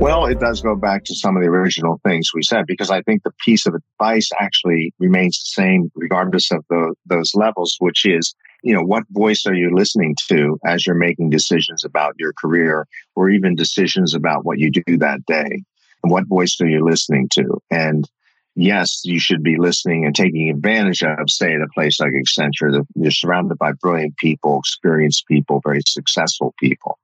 Well, 0.00 0.26
it 0.26 0.40
does 0.40 0.60
go 0.60 0.74
back 0.74 1.04
to 1.04 1.14
some 1.14 1.36
of 1.36 1.42
the 1.42 1.48
original 1.48 2.00
things 2.06 2.30
we 2.34 2.42
said 2.42 2.66
because 2.66 2.90
I 2.90 3.00
think 3.02 3.22
the 3.22 3.32
piece 3.44 3.66
of 3.66 3.74
advice 3.74 4.30
actually 4.38 4.92
remains 4.98 5.38
the 5.38 5.62
same 5.62 5.90
regardless 5.94 6.50
of 6.50 6.64
the, 6.68 6.94
those 7.06 7.32
levels, 7.34 7.76
which 7.78 8.04
is 8.04 8.34
you 8.64 8.74
know, 8.74 8.82
what 8.82 9.04
voice 9.10 9.44
are 9.46 9.54
you 9.54 9.70
listening 9.74 10.16
to 10.28 10.58
as 10.64 10.86
you're 10.86 10.96
making 10.96 11.28
decisions 11.28 11.84
about 11.84 12.14
your 12.18 12.32
career 12.32 12.88
or 13.14 13.28
even 13.28 13.54
decisions 13.54 14.14
about 14.14 14.46
what 14.46 14.58
you 14.58 14.70
do 14.70 14.96
that 14.96 15.24
day? 15.26 15.62
And 16.02 16.10
what 16.10 16.26
voice 16.26 16.56
are 16.62 16.66
you 16.66 16.82
listening 16.82 17.28
to? 17.34 17.60
And 17.70 18.08
yes, 18.56 19.02
you 19.04 19.20
should 19.20 19.42
be 19.42 19.58
listening 19.58 20.06
and 20.06 20.14
taking 20.14 20.48
advantage 20.48 21.02
of, 21.02 21.28
say, 21.28 21.54
at 21.54 21.60
a 21.60 21.68
place 21.74 22.00
like 22.00 22.12
Accenture, 22.12 22.86
you're 22.94 23.10
surrounded 23.10 23.58
by 23.58 23.72
brilliant 23.72 24.16
people, 24.16 24.60
experienced 24.60 25.26
people, 25.28 25.60
very 25.62 25.80
successful 25.86 26.54
people. 26.58 26.98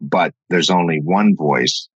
But 0.00 0.34
there's 0.50 0.70
only 0.70 1.00
one 1.00 1.36
voice 1.36 1.88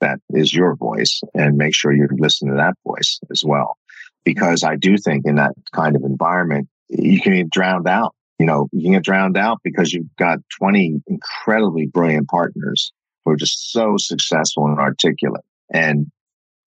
that 0.00 0.20
is 0.30 0.54
your 0.54 0.76
voice 0.76 1.22
and 1.34 1.56
make 1.56 1.74
sure 1.74 1.92
you 1.92 2.06
listen 2.18 2.50
to 2.50 2.56
that 2.56 2.74
voice 2.86 3.18
as 3.32 3.42
well. 3.44 3.78
Because 4.24 4.62
I 4.62 4.76
do 4.76 4.96
think 4.96 5.26
in 5.26 5.34
that 5.36 5.54
kind 5.72 5.96
of 5.96 6.02
environment, 6.02 6.68
you 6.88 7.20
can 7.20 7.32
be 7.32 7.44
drowned 7.44 7.88
out 7.88 8.14
you 8.38 8.46
know, 8.46 8.68
you 8.72 8.82
can 8.82 8.92
get 8.92 9.04
drowned 9.04 9.36
out 9.36 9.60
because 9.62 9.92
you've 9.92 10.14
got 10.16 10.38
20 10.58 11.02
incredibly 11.06 11.86
brilliant 11.86 12.28
partners 12.28 12.92
who 13.24 13.32
are 13.32 13.36
just 13.36 13.72
so 13.72 13.94
successful 13.96 14.66
and 14.66 14.78
articulate. 14.78 15.44
And 15.72 16.10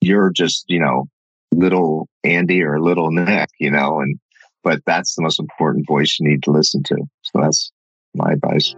you're 0.01 0.31
just, 0.31 0.65
you 0.67 0.79
know, 0.79 1.05
little 1.51 2.07
Andy 2.24 2.62
or 2.62 2.79
little 2.79 3.12
Nick, 3.12 3.50
you 3.59 3.71
know, 3.71 4.00
and, 4.00 4.17
but 4.63 4.81
that's 4.86 5.15
the 5.15 5.21
most 5.21 5.39
important 5.39 5.88
voice 5.88 6.17
you 6.19 6.29
need 6.29 6.43
to 6.43 6.51
listen 6.51 6.83
to. 6.83 6.97
So 7.24 7.41
that's 7.41 7.71
my 8.15 8.33
advice. 8.33 8.74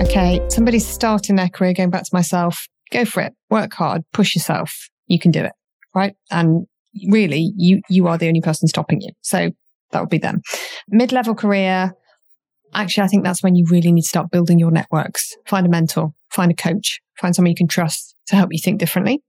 Okay, 0.00 0.40
somebody's 0.48 0.86
starting 0.86 1.36
their 1.36 1.48
career, 1.48 1.74
going 1.74 1.90
back 1.90 2.04
to 2.04 2.10
myself, 2.12 2.66
go 2.90 3.04
for 3.04 3.22
it, 3.22 3.34
work 3.50 3.74
hard, 3.74 4.02
push 4.12 4.34
yourself. 4.34 4.88
You 5.06 5.18
can 5.18 5.30
do 5.30 5.44
it, 5.44 5.52
right? 5.94 6.14
And 6.30 6.66
really, 7.08 7.52
you, 7.56 7.80
you 7.88 8.06
are 8.08 8.18
the 8.18 8.28
only 8.28 8.40
person 8.40 8.68
stopping 8.68 9.00
you. 9.00 9.10
So 9.22 9.50
that 9.90 10.00
would 10.00 10.10
be 10.10 10.18
them. 10.18 10.42
Mid 10.88 11.12
level 11.12 11.34
career. 11.34 11.92
Actually, 12.74 13.04
I 13.04 13.08
think 13.08 13.24
that's 13.24 13.42
when 13.42 13.54
you 13.54 13.66
really 13.70 13.92
need 13.92 14.02
to 14.02 14.08
start 14.08 14.30
building 14.30 14.58
your 14.58 14.70
networks. 14.70 15.34
Find 15.46 15.66
a 15.66 15.70
mentor, 15.70 16.12
find 16.30 16.52
a 16.52 16.54
coach, 16.54 17.00
find 17.18 17.34
someone 17.34 17.50
you 17.50 17.56
can 17.56 17.68
trust 17.68 18.14
to 18.26 18.36
help 18.36 18.50
you 18.52 18.58
think 18.62 18.78
differently, 18.78 19.22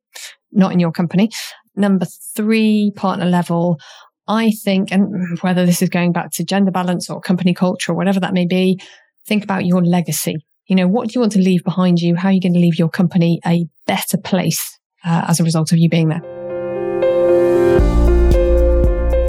not 0.52 0.74
in 0.74 0.80
your 0.80 0.92
company. 0.92 1.30
Number 1.76 2.06
three, 2.36 2.92
partner 2.96 3.26
level. 3.26 3.80
I 4.28 4.52
think, 4.64 4.92
and 4.92 5.40
whether 5.40 5.66
this 5.66 5.82
is 5.82 5.90
going 5.90 6.12
back 6.12 6.32
to 6.34 6.44
gender 6.44 6.70
balance 6.70 7.10
or 7.10 7.20
company 7.20 7.54
culture 7.54 7.94
or 7.94 7.96
whatever 7.96 8.20
that 8.20 8.34
may 8.34 8.46
be, 8.46 8.80
think 9.26 9.44
about 9.44 9.66
your 9.66 9.84
legacy. 9.84 10.36
You 10.68 10.76
know, 10.76 10.88
what 10.88 11.08
do 11.08 11.14
you 11.16 11.22
want 11.22 11.32
to 11.34 11.40
leave 11.40 11.64
behind 11.64 12.00
you? 12.00 12.16
How 12.16 12.30
are 12.30 12.32
you 12.32 12.42
going 12.42 12.54
to 12.54 12.60
leave 12.60 12.78
your 12.78 12.90
company 12.90 13.40
a 13.46 13.66
better 13.88 14.18
place 14.18 14.78
uh, 15.04 15.26
as 15.28 15.40
a 15.40 15.44
result 15.44 15.72
of 15.72 15.80
you 15.80 15.90
being 15.90 16.10
there? 16.10 16.38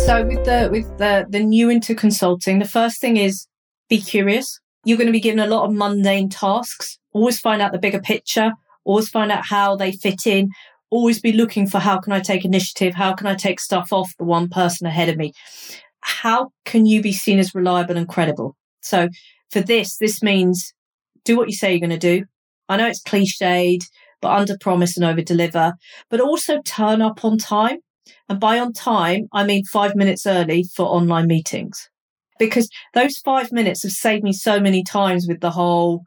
So 0.07 0.25
with 0.25 0.45
the 0.45 0.69
with 0.73 0.99
the 0.99 1.26
the 1.28 1.40
new 1.40 1.69
into 1.69 1.95
consulting, 1.95 2.59
the 2.59 2.69
first 2.69 3.00
thing 3.00 3.16
is 3.16 3.47
be 3.88 4.00
curious. 4.00 4.59
You're 4.85 4.97
going 4.97 5.07
to 5.07 5.12
be 5.12 5.21
given 5.21 5.40
a 5.40 5.47
lot 5.47 5.64
of 5.64 5.75
mundane 5.75 6.28
tasks. 6.28 6.99
Always 7.12 7.38
find 7.38 7.61
out 7.61 7.73
the 7.73 7.78
bigger 7.78 8.00
picture. 8.00 8.52
Always 8.85 9.09
find 9.09 9.30
out 9.30 9.47
how 9.47 9.76
they 9.76 9.92
fit 9.92 10.26
in. 10.26 10.50
Always 10.90 11.21
be 11.21 11.33
looking 11.33 11.69
for 11.69 11.78
how 11.78 11.99
can 11.99 12.12
I 12.12 12.21
take 12.21 12.45
initiative? 12.45 12.95
How 12.95 13.14
can 13.14 13.26
I 13.26 13.35
take 13.35 13.61
stuff 13.61 13.92
off 13.92 14.16
the 14.19 14.25
one 14.25 14.49
person 14.49 14.87
ahead 14.87 15.09
of 15.09 15.16
me? 15.16 15.33
How 16.00 16.50
can 16.64 16.87
you 16.87 17.02
be 17.02 17.12
seen 17.12 17.38
as 17.38 17.54
reliable 17.54 17.97
and 17.97 18.09
credible? 18.09 18.57
So 18.80 19.09
for 19.50 19.61
this, 19.61 19.99
this 19.99 20.23
means 20.23 20.73
do 21.25 21.37
what 21.37 21.49
you 21.49 21.54
say 21.54 21.71
you're 21.71 21.80
going 21.87 21.90
to 21.90 22.19
do. 22.19 22.25
I 22.69 22.78
know 22.78 22.88
it's 22.88 23.02
cliched, 23.02 23.85
but 24.21 24.33
under 24.33 24.57
promise 24.59 24.97
and 24.97 25.04
over 25.04 25.21
deliver, 25.21 25.75
but 26.09 26.21
also 26.21 26.62
turn 26.62 27.02
up 27.02 27.25
on 27.25 27.38
time. 27.38 27.80
And 28.28 28.40
by 28.40 28.59
on 28.59 28.73
time, 28.73 29.28
I 29.33 29.45
mean 29.45 29.64
five 29.64 29.95
minutes 29.95 30.26
early 30.26 30.64
for 30.75 30.87
online 30.87 31.26
meetings. 31.26 31.88
Because 32.38 32.71
those 32.95 33.19
five 33.19 33.52
minutes 33.52 33.83
have 33.83 33.92
saved 33.92 34.25
me 34.25 34.33
so 34.33 34.61
many 34.61 34.83
times 34.83 35.26
with 35.28 35.40
the 35.40 35.50
whole, 35.50 36.04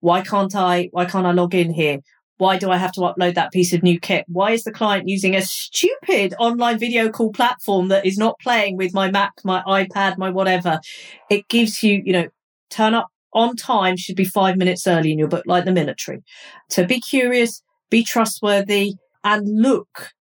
why 0.00 0.22
can't 0.22 0.54
I, 0.54 0.88
why 0.92 1.04
can't 1.04 1.26
I 1.26 1.32
log 1.32 1.54
in 1.54 1.72
here? 1.72 1.98
Why 2.38 2.58
do 2.58 2.70
I 2.70 2.76
have 2.76 2.92
to 2.92 3.00
upload 3.00 3.34
that 3.34 3.52
piece 3.52 3.72
of 3.72 3.82
new 3.82 3.98
kit? 3.98 4.24
Why 4.28 4.52
is 4.52 4.64
the 4.64 4.72
client 4.72 5.08
using 5.08 5.34
a 5.34 5.42
stupid 5.42 6.34
online 6.38 6.78
video 6.78 7.08
call 7.10 7.32
platform 7.32 7.88
that 7.88 8.04
is 8.04 8.18
not 8.18 8.38
playing 8.40 8.76
with 8.76 8.92
my 8.92 9.10
Mac, 9.10 9.32
my 9.44 9.62
iPad, 9.62 10.18
my 10.18 10.30
whatever? 10.30 10.80
It 11.30 11.48
gives 11.48 11.82
you, 11.82 12.02
you 12.04 12.12
know, 12.12 12.28
turn 12.70 12.94
up 12.94 13.08
on 13.32 13.54
time 13.54 13.96
should 13.96 14.16
be 14.16 14.24
five 14.24 14.56
minutes 14.56 14.86
early 14.86 15.12
in 15.12 15.18
your 15.18 15.28
book, 15.28 15.44
like 15.46 15.64
the 15.64 15.72
military. 15.72 16.22
So 16.70 16.84
be 16.86 17.00
curious, 17.00 17.62
be 17.90 18.02
trustworthy, 18.02 18.94
and 19.22 19.60
look 19.60 20.12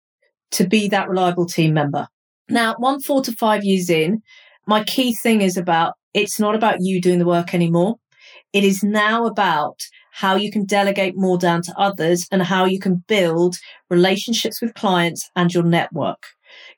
to 0.56 0.68
be 0.68 0.88
that 0.88 1.10
reliable 1.10 1.46
team 1.46 1.74
member. 1.74 2.08
Now, 2.50 2.76
one, 2.78 3.02
four 3.02 3.22
to 3.24 3.32
five 3.32 3.64
years 3.64 3.90
in, 3.90 4.22
my 4.68 4.84
key 4.84 5.14
thing 5.14 5.42
is 5.42 5.58
about 5.58 5.94
it's 6.14 6.40
not 6.40 6.56
about 6.56 6.82
you 6.82 7.02
doing 7.02 7.20
the 7.20 7.26
work 7.26 7.54
anymore. 7.54 7.96
It 8.54 8.64
is 8.64 8.84
now 8.84 9.26
about 9.26 9.82
how 10.12 10.36
you 10.36 10.50
can 10.50 10.66
delegate 10.66 11.18
more 11.18 11.38
down 11.38 11.62
to 11.64 11.78
others 11.78 12.26
and 12.32 12.42
how 12.42 12.64
you 12.64 12.80
can 12.80 13.04
build 13.08 13.58
relationships 13.90 14.62
with 14.62 14.74
clients 14.76 15.30
and 15.36 15.54
your 15.54 15.64
network. 15.64 16.24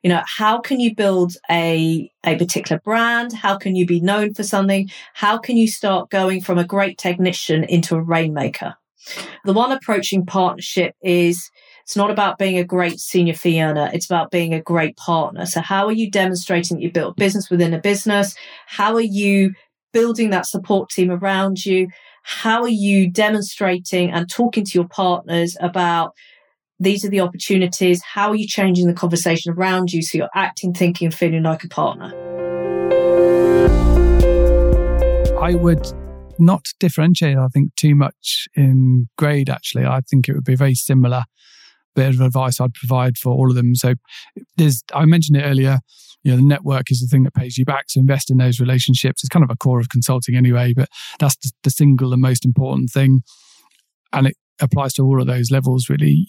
You 0.01 0.09
know, 0.09 0.23
how 0.25 0.59
can 0.59 0.79
you 0.79 0.95
build 0.95 1.33
a, 1.51 2.11
a 2.25 2.35
particular 2.35 2.81
brand? 2.83 3.33
How 3.33 3.57
can 3.57 3.75
you 3.75 3.85
be 3.85 3.99
known 3.99 4.33
for 4.33 4.41
something? 4.41 4.89
How 5.13 5.37
can 5.37 5.55
you 5.55 5.67
start 5.67 6.09
going 6.09 6.41
from 6.41 6.57
a 6.57 6.65
great 6.65 6.97
technician 6.97 7.63
into 7.63 7.95
a 7.95 8.01
rainmaker? 8.01 8.75
The 9.45 9.53
one 9.53 9.71
approaching 9.71 10.25
partnership 10.25 10.95
is 11.01 11.47
it's 11.87 11.95
not 11.95 12.11
about 12.11 12.37
being 12.37 12.57
a 12.57 12.65
great 12.65 12.99
senior 12.99 13.33
fee 13.33 13.63
earner. 13.63 13.89
It's 13.93 14.07
about 14.07 14.29
being 14.29 14.53
a 14.53 14.61
great 14.61 14.97
partner. 14.97 15.45
So 15.45 15.61
how 15.61 15.85
are 15.85 15.93
you 15.93 16.11
demonstrating 16.11 16.75
that 16.75 16.83
you 16.83 16.91
built 16.91 17.15
business 17.15 17.49
within 17.49 17.73
a 17.73 17.79
business? 17.79 18.35
How 18.65 18.93
are 18.95 18.99
you 18.99 19.53
building 19.93 20.31
that 20.31 20.45
support 20.45 20.89
team 20.89 21.09
around 21.09 21.63
you? 21.63 21.87
How 22.23 22.61
are 22.63 22.67
you 22.67 23.09
demonstrating 23.09 24.11
and 24.11 24.29
talking 24.29 24.65
to 24.65 24.71
your 24.77 24.89
partners 24.89 25.55
about 25.61 26.13
these 26.77 27.05
are 27.05 27.09
the 27.09 27.21
opportunities. 27.21 28.03
How 28.03 28.31
are 28.31 28.35
you 28.35 28.47
changing 28.47 28.87
the 28.87 28.93
conversation 28.93 29.53
around 29.53 29.93
you 29.93 30.01
so 30.01 30.17
you're 30.17 30.29
acting, 30.35 30.73
thinking, 30.73 31.05
and 31.05 31.15
feeling 31.15 31.43
like 31.43 31.63
a 31.63 31.69
partner? 31.69 32.11
I 35.41 35.55
would 35.55 35.87
not 36.37 36.65
differentiate, 36.81 37.37
I 37.37 37.47
think, 37.47 37.75
too 37.77 37.95
much 37.95 38.49
in 38.55 39.07
grade, 39.17 39.49
actually. 39.49 39.85
I 39.85 40.01
think 40.01 40.27
it 40.27 40.33
would 40.33 40.43
be 40.43 40.55
very 40.55 40.75
similar 40.75 41.23
bit 41.97 42.15
of 42.15 42.21
advice 42.21 42.61
I'd 42.61 42.73
provide 42.73 43.17
for 43.17 43.33
all 43.33 43.49
of 43.49 43.55
them. 43.55 43.75
So 43.75 43.95
there's, 44.55 44.83
I 44.93 45.05
mentioned 45.05 45.37
it 45.37 45.43
earlier, 45.43 45.79
you 46.23 46.31
know, 46.31 46.37
the 46.37 46.43
network 46.43 46.91
is 46.91 47.01
the 47.01 47.07
thing 47.07 47.23
that 47.23 47.33
pays 47.33 47.57
you 47.57 47.65
back. 47.65 47.85
So 47.89 47.99
invest 47.99 48.31
in 48.31 48.37
those 48.37 48.59
relationships. 48.59 49.23
It's 49.23 49.29
kind 49.29 49.43
of 49.43 49.51
a 49.51 49.55
core 49.55 49.79
of 49.79 49.89
consulting 49.89 50.35
anyway, 50.35 50.73
but 50.75 50.89
that's 51.19 51.35
the, 51.37 51.51
the 51.63 51.69
single 51.69 52.13
and 52.13 52.21
most 52.21 52.45
important 52.45 52.89
thing. 52.91 53.23
And 54.13 54.27
it 54.27 54.35
applies 54.61 54.93
to 54.93 55.03
all 55.03 55.19
of 55.19 55.27
those 55.27 55.51
levels, 55.51 55.89
really 55.89 56.27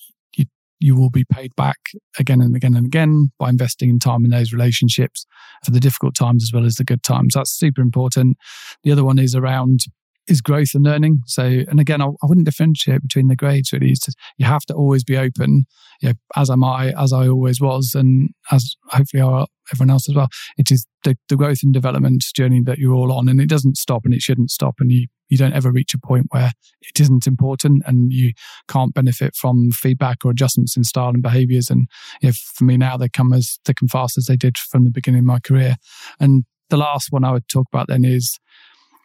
you 0.80 0.96
will 0.96 1.10
be 1.10 1.24
paid 1.24 1.54
back 1.56 1.78
again 2.18 2.40
and 2.40 2.54
again 2.54 2.76
and 2.76 2.86
again 2.86 3.32
by 3.38 3.48
investing 3.48 3.90
in 3.90 3.98
time 3.98 4.24
in 4.24 4.30
those 4.30 4.52
relationships 4.52 5.26
for 5.64 5.70
the 5.70 5.80
difficult 5.80 6.14
times 6.14 6.44
as 6.44 6.52
well 6.52 6.64
as 6.64 6.76
the 6.76 6.84
good 6.84 7.02
times. 7.02 7.34
That's 7.34 7.50
super 7.50 7.80
important. 7.80 8.36
The 8.84 8.92
other 8.92 9.04
one 9.04 9.18
is 9.18 9.34
around 9.34 9.80
is 10.28 10.40
growth 10.40 10.74
and 10.74 10.84
learning. 10.84 11.22
So, 11.26 11.42
and 11.42 11.80
again, 11.80 12.00
I, 12.00 12.06
I 12.06 12.26
wouldn't 12.26 12.46
differentiate 12.46 13.02
between 13.02 13.28
the 13.28 13.36
grades 13.36 13.72
really. 13.72 13.88
Just, 13.88 14.16
you 14.36 14.46
have 14.46 14.64
to 14.66 14.74
always 14.74 15.02
be 15.02 15.16
open, 15.16 15.66
you 16.00 16.10
know, 16.10 16.14
as 16.36 16.50
am 16.50 16.62
I, 16.62 16.92
as 16.98 17.12
I 17.12 17.28
always 17.28 17.60
was, 17.60 17.94
and 17.94 18.30
as 18.52 18.76
hopefully 18.88 19.22
are 19.22 19.46
everyone 19.72 19.90
else 19.90 20.08
as 20.08 20.14
well. 20.14 20.28
It 20.56 20.70
is 20.70 20.86
the, 21.04 21.16
the 21.28 21.36
growth 21.36 21.60
and 21.62 21.72
development 21.72 22.24
journey 22.34 22.62
that 22.64 22.78
you're 22.78 22.94
all 22.94 23.12
on, 23.12 23.28
and 23.28 23.40
it 23.40 23.48
doesn't 23.48 23.76
stop 23.76 24.02
and 24.04 24.14
it 24.14 24.22
shouldn't 24.22 24.50
stop. 24.50 24.76
And 24.78 24.92
you, 24.92 25.06
you 25.28 25.36
don't 25.36 25.54
ever 25.54 25.70
reach 25.70 25.94
a 25.94 25.98
point 25.98 26.26
where 26.30 26.52
it 26.82 27.00
isn't 27.00 27.26
important 27.26 27.82
and 27.86 28.12
you 28.12 28.32
can't 28.68 28.94
benefit 28.94 29.34
from 29.34 29.70
feedback 29.72 30.24
or 30.24 30.30
adjustments 30.30 30.76
in 30.76 30.84
style 30.84 31.10
and 31.10 31.22
behaviors. 31.22 31.70
And 31.70 31.88
you 32.20 32.28
know, 32.28 32.32
for 32.54 32.64
me 32.64 32.76
now, 32.76 32.96
they 32.96 33.08
come 33.08 33.32
as 33.32 33.58
thick 33.64 33.80
and 33.80 33.90
fast 33.90 34.18
as 34.18 34.26
they 34.26 34.36
did 34.36 34.56
from 34.58 34.84
the 34.84 34.90
beginning 34.90 35.20
of 35.20 35.26
my 35.26 35.40
career. 35.40 35.76
And 36.20 36.44
the 36.70 36.76
last 36.76 37.10
one 37.10 37.24
I 37.24 37.32
would 37.32 37.48
talk 37.48 37.66
about 37.72 37.88
then 37.88 38.04
is 38.04 38.38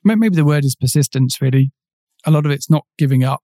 maybe 0.03 0.35
the 0.35 0.45
word 0.45 0.65
is 0.65 0.75
persistence, 0.75 1.41
really. 1.41 1.71
A 2.25 2.31
lot 2.31 2.45
of 2.45 2.51
it's 2.51 2.69
not 2.69 2.85
giving 2.97 3.23
up, 3.23 3.43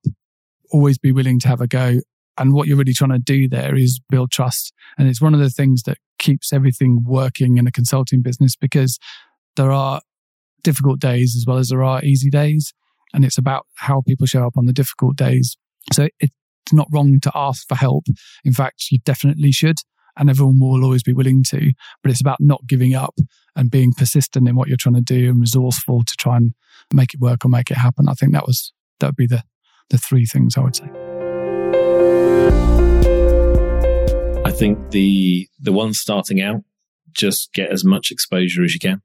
always 0.71 0.97
be 0.97 1.11
willing 1.11 1.39
to 1.39 1.47
have 1.47 1.61
a 1.61 1.67
go. 1.67 1.99
And 2.37 2.53
what 2.53 2.67
you're 2.67 2.77
really 2.77 2.93
trying 2.93 3.11
to 3.11 3.19
do 3.19 3.49
there 3.49 3.75
is 3.75 3.99
build 4.09 4.31
trust. 4.31 4.73
And 4.97 5.09
it's 5.09 5.21
one 5.21 5.33
of 5.33 5.39
the 5.39 5.49
things 5.49 5.83
that 5.83 5.97
keeps 6.17 6.53
everything 6.53 7.03
working 7.05 7.57
in 7.57 7.67
a 7.67 7.71
consulting 7.71 8.21
business 8.21 8.55
because 8.55 8.97
there 9.55 9.71
are 9.71 10.01
difficult 10.63 10.99
days 10.99 11.35
as 11.35 11.45
well 11.45 11.57
as 11.57 11.69
there 11.69 11.83
are 11.83 12.03
easy 12.03 12.29
days. 12.29 12.73
And 13.13 13.25
it's 13.25 13.37
about 13.37 13.65
how 13.75 14.01
people 14.07 14.27
show 14.27 14.45
up 14.45 14.57
on 14.57 14.65
the 14.65 14.73
difficult 14.73 15.17
days. 15.17 15.57
So 15.91 16.07
it's 16.19 16.33
not 16.71 16.87
wrong 16.91 17.19
to 17.21 17.31
ask 17.35 17.67
for 17.67 17.75
help. 17.75 18.05
In 18.45 18.53
fact, 18.53 18.85
you 18.91 18.99
definitely 18.99 19.51
should 19.51 19.77
and 20.19 20.29
everyone 20.29 20.59
will 20.59 20.83
always 20.83 21.01
be 21.01 21.13
willing 21.13 21.43
to. 21.43 21.71
But 22.03 22.11
it's 22.11 22.21
about 22.21 22.39
not 22.39 22.67
giving 22.67 22.93
up 22.93 23.15
and 23.55 23.71
being 23.71 23.93
persistent 23.93 24.47
in 24.47 24.55
what 24.55 24.67
you're 24.67 24.77
trying 24.77 24.95
to 24.95 25.01
do 25.01 25.29
and 25.29 25.39
resourceful 25.39 26.03
to 26.03 26.13
try 26.17 26.37
and 26.37 26.53
make 26.93 27.13
it 27.13 27.19
work 27.19 27.45
or 27.45 27.49
make 27.49 27.71
it 27.71 27.77
happen. 27.77 28.07
I 28.09 28.13
think 28.13 28.33
that 28.33 28.45
was 28.45 28.73
that 28.99 29.07
would 29.07 29.15
be 29.15 29.27
the 29.27 29.43
the 29.89 29.97
three 29.97 30.25
things 30.25 30.57
I 30.57 30.61
would 30.61 30.75
say. 30.75 30.89
I 34.45 34.51
think 34.51 34.91
the 34.91 35.47
the 35.59 35.71
one 35.71 35.93
starting 35.93 36.41
out, 36.41 36.63
just 37.13 37.53
get 37.53 37.71
as 37.71 37.83
much 37.85 38.11
exposure 38.11 38.63
as 38.63 38.73
you 38.73 38.79
can. 38.79 39.01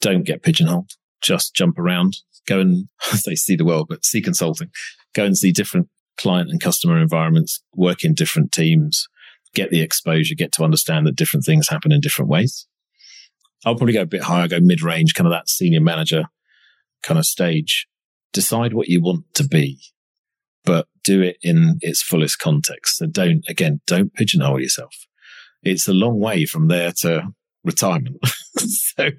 Don't 0.00 0.24
get 0.24 0.42
pigeonholed. 0.42 0.92
Just 1.20 1.54
jump 1.54 1.78
around. 1.78 2.18
Go 2.46 2.60
and 2.60 2.88
say 3.00 3.34
see 3.34 3.56
the 3.56 3.64
world, 3.64 3.86
but 3.88 4.04
see 4.04 4.20
consulting. 4.20 4.70
Go 5.14 5.24
and 5.24 5.36
see 5.36 5.52
different 5.52 5.88
client 6.16 6.50
and 6.50 6.60
customer 6.60 6.98
environments. 6.98 7.62
Work 7.74 8.04
in 8.04 8.14
different 8.14 8.52
teams 8.52 9.08
get 9.54 9.70
the 9.70 9.80
exposure, 9.80 10.34
get 10.34 10.52
to 10.52 10.64
understand 10.64 11.06
that 11.06 11.16
different 11.16 11.44
things 11.44 11.68
happen 11.68 11.92
in 11.92 12.00
different 12.00 12.30
ways. 12.30 12.66
I'll 13.64 13.76
probably 13.76 13.94
go 13.94 14.02
a 14.02 14.06
bit 14.06 14.22
higher, 14.22 14.48
go 14.48 14.60
mid 14.60 14.82
range, 14.82 15.14
kind 15.14 15.26
of 15.26 15.32
that 15.32 15.48
senior 15.48 15.80
manager 15.80 16.24
kind 17.02 17.18
of 17.18 17.26
stage. 17.26 17.86
Decide 18.32 18.74
what 18.74 18.88
you 18.88 19.02
want 19.02 19.24
to 19.34 19.44
be, 19.44 19.80
but 20.64 20.86
do 21.02 21.20
it 21.20 21.36
in 21.42 21.78
its 21.80 22.00
fullest 22.00 22.38
context. 22.38 22.98
So 22.98 23.06
don't, 23.06 23.44
again, 23.48 23.80
don't 23.86 24.14
pigeonhole 24.14 24.60
yourself. 24.60 24.94
It's 25.62 25.88
a 25.88 25.92
long 25.92 26.20
way 26.20 26.44
from 26.46 26.68
there 26.68 26.92
to 27.00 27.28
retirement. 27.64 28.18
so 28.56 29.10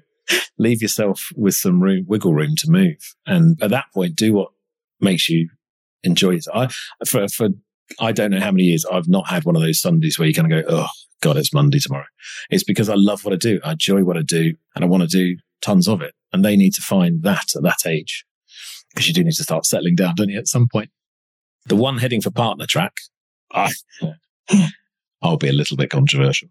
leave 0.58 0.80
yourself 0.80 1.28
with 1.36 1.54
some 1.54 1.82
room, 1.82 2.04
wiggle 2.08 2.34
room 2.34 2.56
to 2.56 2.70
move. 2.70 3.14
And 3.26 3.62
at 3.62 3.70
that 3.70 3.86
point, 3.92 4.16
do 4.16 4.32
what 4.32 4.48
makes 5.00 5.28
you 5.28 5.50
enjoy 6.02 6.36
it. 6.36 6.46
I, 6.52 6.68
for, 7.06 7.28
for 7.28 7.50
I 8.00 8.12
don't 8.12 8.30
know 8.30 8.40
how 8.40 8.50
many 8.52 8.64
years 8.64 8.84
I've 8.84 9.08
not 9.08 9.28
had 9.28 9.44
one 9.44 9.56
of 9.56 9.62
those 9.62 9.80
Sundays 9.80 10.18
where 10.18 10.28
you 10.28 10.34
kind 10.34 10.52
of 10.52 10.64
go, 10.64 10.70
oh, 10.70 10.88
God, 11.20 11.36
it's 11.36 11.54
Monday 11.54 11.78
tomorrow. 11.78 12.06
It's 12.50 12.64
because 12.64 12.88
I 12.88 12.94
love 12.96 13.24
what 13.24 13.34
I 13.34 13.36
do. 13.36 13.60
I 13.64 13.72
enjoy 13.72 14.02
what 14.04 14.16
I 14.16 14.22
do 14.22 14.54
and 14.74 14.84
I 14.84 14.88
want 14.88 15.02
to 15.02 15.08
do 15.08 15.36
tons 15.60 15.88
of 15.88 16.02
it. 16.02 16.14
And 16.32 16.44
they 16.44 16.56
need 16.56 16.74
to 16.74 16.82
find 16.82 17.22
that 17.22 17.54
at 17.56 17.62
that 17.62 17.86
age. 17.86 18.24
because 18.92 19.08
you 19.08 19.14
do 19.14 19.24
need 19.24 19.34
to 19.34 19.42
start 19.44 19.66
settling 19.66 19.94
down, 19.94 20.14
don't 20.14 20.28
you, 20.28 20.38
at 20.38 20.48
some 20.48 20.68
point? 20.70 20.90
The 21.66 21.76
one 21.76 21.98
heading 21.98 22.20
for 22.20 22.30
partner 22.30 22.66
track, 22.66 22.94
I, 23.52 23.70
I'll 25.22 25.36
be 25.36 25.48
a 25.48 25.52
little 25.52 25.76
bit 25.76 25.90
controversial. 25.90 26.48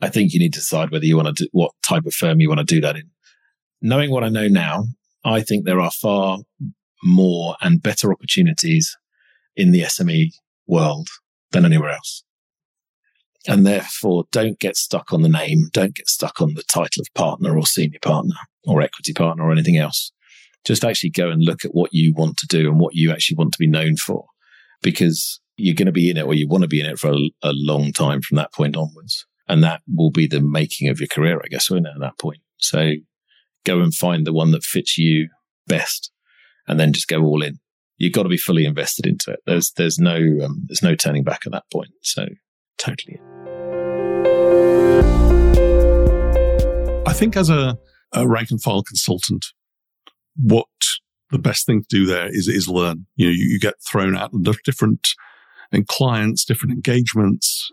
I 0.00 0.08
think 0.08 0.32
you 0.32 0.38
need 0.38 0.52
to 0.54 0.60
decide 0.60 0.90
whether 0.90 1.04
you 1.04 1.16
want 1.16 1.36
to 1.36 1.44
do 1.44 1.48
what 1.52 1.72
type 1.86 2.06
of 2.06 2.14
firm 2.14 2.40
you 2.40 2.48
want 2.48 2.60
to 2.60 2.64
do 2.64 2.80
that 2.80 2.96
in. 2.96 3.10
Knowing 3.80 4.10
what 4.10 4.24
I 4.24 4.28
know 4.28 4.48
now, 4.48 4.84
I 5.24 5.40
think 5.42 5.64
there 5.64 5.80
are 5.80 5.90
far 5.90 6.38
more 7.04 7.56
and 7.60 7.82
better 7.82 8.12
opportunities 8.12 8.96
in 9.56 9.72
the 9.72 9.82
SME 9.82 10.32
world 10.72 11.08
than 11.52 11.64
anywhere 11.64 11.90
else. 11.90 12.24
And 13.46 13.66
therefore, 13.66 14.24
don't 14.30 14.58
get 14.60 14.76
stuck 14.76 15.12
on 15.12 15.22
the 15.22 15.28
name. 15.28 15.68
Don't 15.72 15.94
get 15.94 16.08
stuck 16.08 16.40
on 16.40 16.54
the 16.54 16.62
title 16.62 17.00
of 17.00 17.14
partner 17.14 17.56
or 17.56 17.66
senior 17.66 17.98
partner 18.00 18.36
or 18.64 18.82
equity 18.82 19.12
partner 19.12 19.44
or 19.44 19.52
anything 19.52 19.76
else. 19.76 20.12
Just 20.64 20.84
actually 20.84 21.10
go 21.10 21.28
and 21.28 21.42
look 21.42 21.64
at 21.64 21.74
what 21.74 21.92
you 21.92 22.14
want 22.14 22.36
to 22.38 22.46
do 22.46 22.68
and 22.68 22.78
what 22.78 22.94
you 22.94 23.10
actually 23.10 23.36
want 23.36 23.52
to 23.52 23.58
be 23.58 23.66
known 23.66 23.96
for 23.96 24.26
because 24.80 25.40
you're 25.56 25.74
going 25.74 25.86
to 25.86 25.92
be 25.92 26.08
in 26.08 26.16
it 26.16 26.24
or 26.24 26.34
you 26.34 26.46
want 26.46 26.62
to 26.62 26.68
be 26.68 26.80
in 26.80 26.86
it 26.86 26.98
for 26.98 27.10
a, 27.10 27.30
a 27.42 27.52
long 27.52 27.92
time 27.92 28.22
from 28.22 28.36
that 28.36 28.52
point 28.52 28.76
onwards. 28.76 29.26
And 29.48 29.62
that 29.64 29.82
will 29.92 30.12
be 30.12 30.28
the 30.28 30.40
making 30.40 30.88
of 30.88 31.00
your 31.00 31.08
career, 31.08 31.40
I 31.44 31.48
guess, 31.48 31.70
at 31.70 31.82
that 32.00 32.18
point? 32.18 32.40
So 32.58 32.92
go 33.64 33.80
and 33.80 33.92
find 33.92 34.24
the 34.24 34.32
one 34.32 34.52
that 34.52 34.62
fits 34.62 34.96
you 34.96 35.28
best 35.66 36.12
and 36.68 36.78
then 36.78 36.92
just 36.92 37.08
go 37.08 37.22
all 37.22 37.42
in. 37.42 37.58
You've 38.02 38.12
got 38.12 38.24
to 38.24 38.28
be 38.28 38.36
fully 38.36 38.64
invested 38.64 39.06
into 39.06 39.30
it. 39.30 39.38
There's, 39.46 39.70
there's 39.76 39.96
no, 39.96 40.16
um, 40.16 40.64
there's 40.66 40.82
no 40.82 40.96
turning 40.96 41.22
back 41.22 41.42
at 41.46 41.52
that 41.52 41.62
point. 41.72 41.90
So 42.02 42.26
totally. 42.76 43.20
I 47.06 47.12
think 47.12 47.36
as 47.36 47.48
a, 47.48 47.78
a 48.12 48.26
rank 48.26 48.50
and 48.50 48.60
file 48.60 48.82
consultant, 48.82 49.46
what 50.34 50.66
the 51.30 51.38
best 51.38 51.64
thing 51.64 51.82
to 51.82 51.86
do 51.88 52.04
there 52.04 52.26
is 52.26 52.48
is 52.48 52.66
learn. 52.66 53.06
You 53.14 53.26
know, 53.26 53.32
you, 53.32 53.50
you 53.50 53.60
get 53.60 53.74
thrown 53.88 54.16
out 54.16 54.32
different 54.64 55.10
and 55.70 55.86
clients, 55.86 56.44
different 56.44 56.74
engagements. 56.74 57.70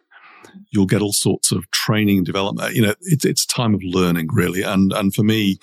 You'll 0.69 0.85
get 0.85 1.01
all 1.01 1.11
sorts 1.11 1.51
of 1.51 1.71
training 1.71 2.17
and 2.17 2.25
development. 2.25 2.75
You 2.75 2.83
know, 2.83 2.93
it's 3.01 3.25
it's 3.25 3.45
a 3.45 3.47
time 3.47 3.73
of 3.73 3.81
learning 3.83 4.27
really. 4.31 4.61
And 4.61 4.93
and 4.93 5.11
for 5.11 5.23
me, 5.23 5.57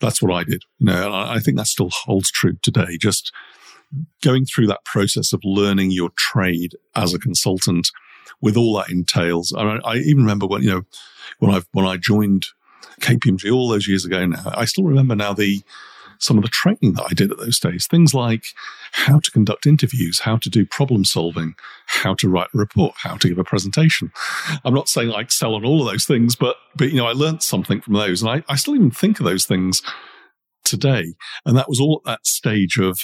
that's 0.00 0.22
what 0.22 0.32
I 0.32 0.44
did. 0.44 0.62
You 0.78 0.86
know, 0.86 1.06
and 1.06 1.14
I, 1.16 1.34
I 1.34 1.38
think 1.40 1.56
that 1.56 1.66
still 1.66 1.90
holds 1.90 2.30
true 2.30 2.54
today. 2.62 2.96
Just 2.96 3.32
going 4.22 4.44
through 4.44 4.66
that 4.68 4.84
process 4.84 5.32
of 5.32 5.40
learning 5.44 5.90
your 5.90 6.10
trade 6.16 6.74
as 6.94 7.14
a 7.14 7.18
consultant 7.18 7.90
with 8.40 8.56
all 8.56 8.76
that 8.76 8.90
entails. 8.90 9.52
I, 9.56 9.64
mean, 9.64 9.80
I 9.84 9.96
even 9.96 10.22
remember 10.22 10.46
when, 10.46 10.62
you 10.62 10.70
know, 10.70 10.82
when 11.38 11.54
I, 11.54 11.62
when 11.72 11.86
I 11.86 11.96
joined 11.96 12.46
KPMG 13.00 13.52
all 13.52 13.68
those 13.68 13.88
years 13.88 14.04
ago 14.04 14.26
now, 14.26 14.52
I 14.54 14.64
still 14.64 14.84
remember 14.84 15.14
now 15.14 15.32
the, 15.32 15.62
some 16.18 16.36
of 16.36 16.44
the 16.44 16.50
training 16.50 16.94
that 16.94 17.06
I 17.10 17.14
did 17.14 17.30
at 17.30 17.38
those 17.38 17.58
days. 17.58 17.86
Things 17.86 18.14
like 18.14 18.46
how 18.92 19.18
to 19.18 19.30
conduct 19.30 19.66
interviews, 19.66 20.20
how 20.20 20.36
to 20.38 20.48
do 20.48 20.66
problem 20.66 21.04
solving, 21.04 21.54
how 21.86 22.14
to 22.14 22.28
write 22.28 22.48
a 22.54 22.58
report, 22.58 22.94
how 22.98 23.16
to 23.16 23.28
give 23.28 23.38
a 23.38 23.44
presentation. 23.44 24.12
I'm 24.64 24.74
not 24.74 24.88
saying 24.88 25.12
I 25.12 25.20
excel 25.20 25.54
on 25.54 25.64
all 25.64 25.80
of 25.80 25.92
those 25.92 26.06
things, 26.06 26.36
but, 26.36 26.56
but, 26.76 26.90
you 26.90 26.96
know, 26.96 27.06
I 27.06 27.12
learned 27.12 27.42
something 27.42 27.80
from 27.80 27.94
those 27.94 28.22
and 28.22 28.30
I, 28.30 28.42
I 28.48 28.56
still 28.56 28.74
even 28.74 28.90
think 28.90 29.20
of 29.20 29.26
those 29.26 29.46
things 29.46 29.82
today. 30.64 31.14
And 31.44 31.56
that 31.56 31.68
was 31.68 31.80
all 31.80 32.02
at 32.04 32.10
that 32.10 32.26
stage 32.26 32.78
of, 32.78 32.98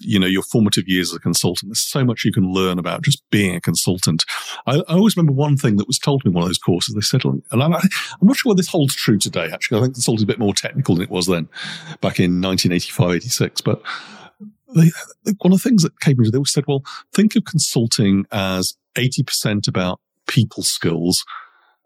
you 0.00 0.18
know, 0.18 0.26
your 0.26 0.42
formative 0.42 0.88
years 0.88 1.10
as 1.10 1.16
a 1.16 1.20
consultant. 1.20 1.70
There's 1.70 1.80
so 1.80 2.04
much 2.04 2.24
you 2.24 2.32
can 2.32 2.52
learn 2.52 2.78
about 2.78 3.02
just 3.02 3.22
being 3.30 3.54
a 3.54 3.60
consultant. 3.60 4.24
I, 4.66 4.76
I 4.88 4.94
always 4.94 5.16
remember 5.16 5.32
one 5.32 5.56
thing 5.56 5.76
that 5.76 5.86
was 5.86 5.98
told 5.98 6.24
me 6.24 6.30
in 6.30 6.34
one 6.34 6.42
of 6.42 6.48
those 6.48 6.58
courses. 6.58 6.94
They 6.94 7.00
said, 7.00 7.24
and 7.24 7.42
I'm, 7.52 7.74
I'm 7.74 7.82
not 8.22 8.36
sure 8.36 8.50
whether 8.50 8.58
this 8.58 8.68
holds 8.68 8.94
true 8.94 9.18
today, 9.18 9.50
actually. 9.52 9.78
I 9.78 9.82
think 9.82 9.94
consulting 9.94 10.20
is 10.20 10.24
a 10.24 10.26
bit 10.26 10.38
more 10.38 10.54
technical 10.54 10.94
than 10.94 11.04
it 11.04 11.10
was 11.10 11.26
then, 11.26 11.48
back 12.00 12.20
in 12.20 12.40
1985, 12.40 13.16
86. 13.16 13.60
But 13.60 13.82
they, 14.74 14.90
one 15.38 15.52
of 15.52 15.62
the 15.62 15.68
things 15.68 15.82
that 15.82 16.00
came 16.00 16.18
into 16.18 16.30
they 16.30 16.38
always 16.38 16.52
said, 16.52 16.64
well, 16.66 16.84
think 17.12 17.36
of 17.36 17.44
consulting 17.44 18.26
as 18.32 18.76
80% 18.96 19.68
about 19.68 20.00
people 20.26 20.62
skills 20.62 21.24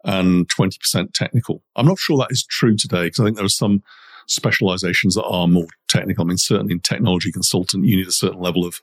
and 0.03 0.47
20% 0.49 1.13
technical. 1.13 1.61
I'm 1.75 1.85
not 1.85 1.99
sure 1.99 2.17
that 2.17 2.31
is 2.31 2.43
true 2.43 2.75
today 2.75 3.03
because 3.03 3.19
I 3.19 3.25
think 3.25 3.37
there 3.37 3.45
are 3.45 3.49
some 3.49 3.83
specializations 4.31 5.15
that 5.15 5.25
are 5.25 5.47
more 5.47 5.67
technical. 5.87 6.23
I 6.23 6.27
mean, 6.27 6.37
certainly 6.37 6.73
in 6.73 6.79
technology 6.79 7.31
consultant, 7.31 7.85
you 7.85 7.97
need 7.97 8.07
a 8.07 8.11
certain 8.11 8.39
level 8.39 8.65
of 8.65 8.79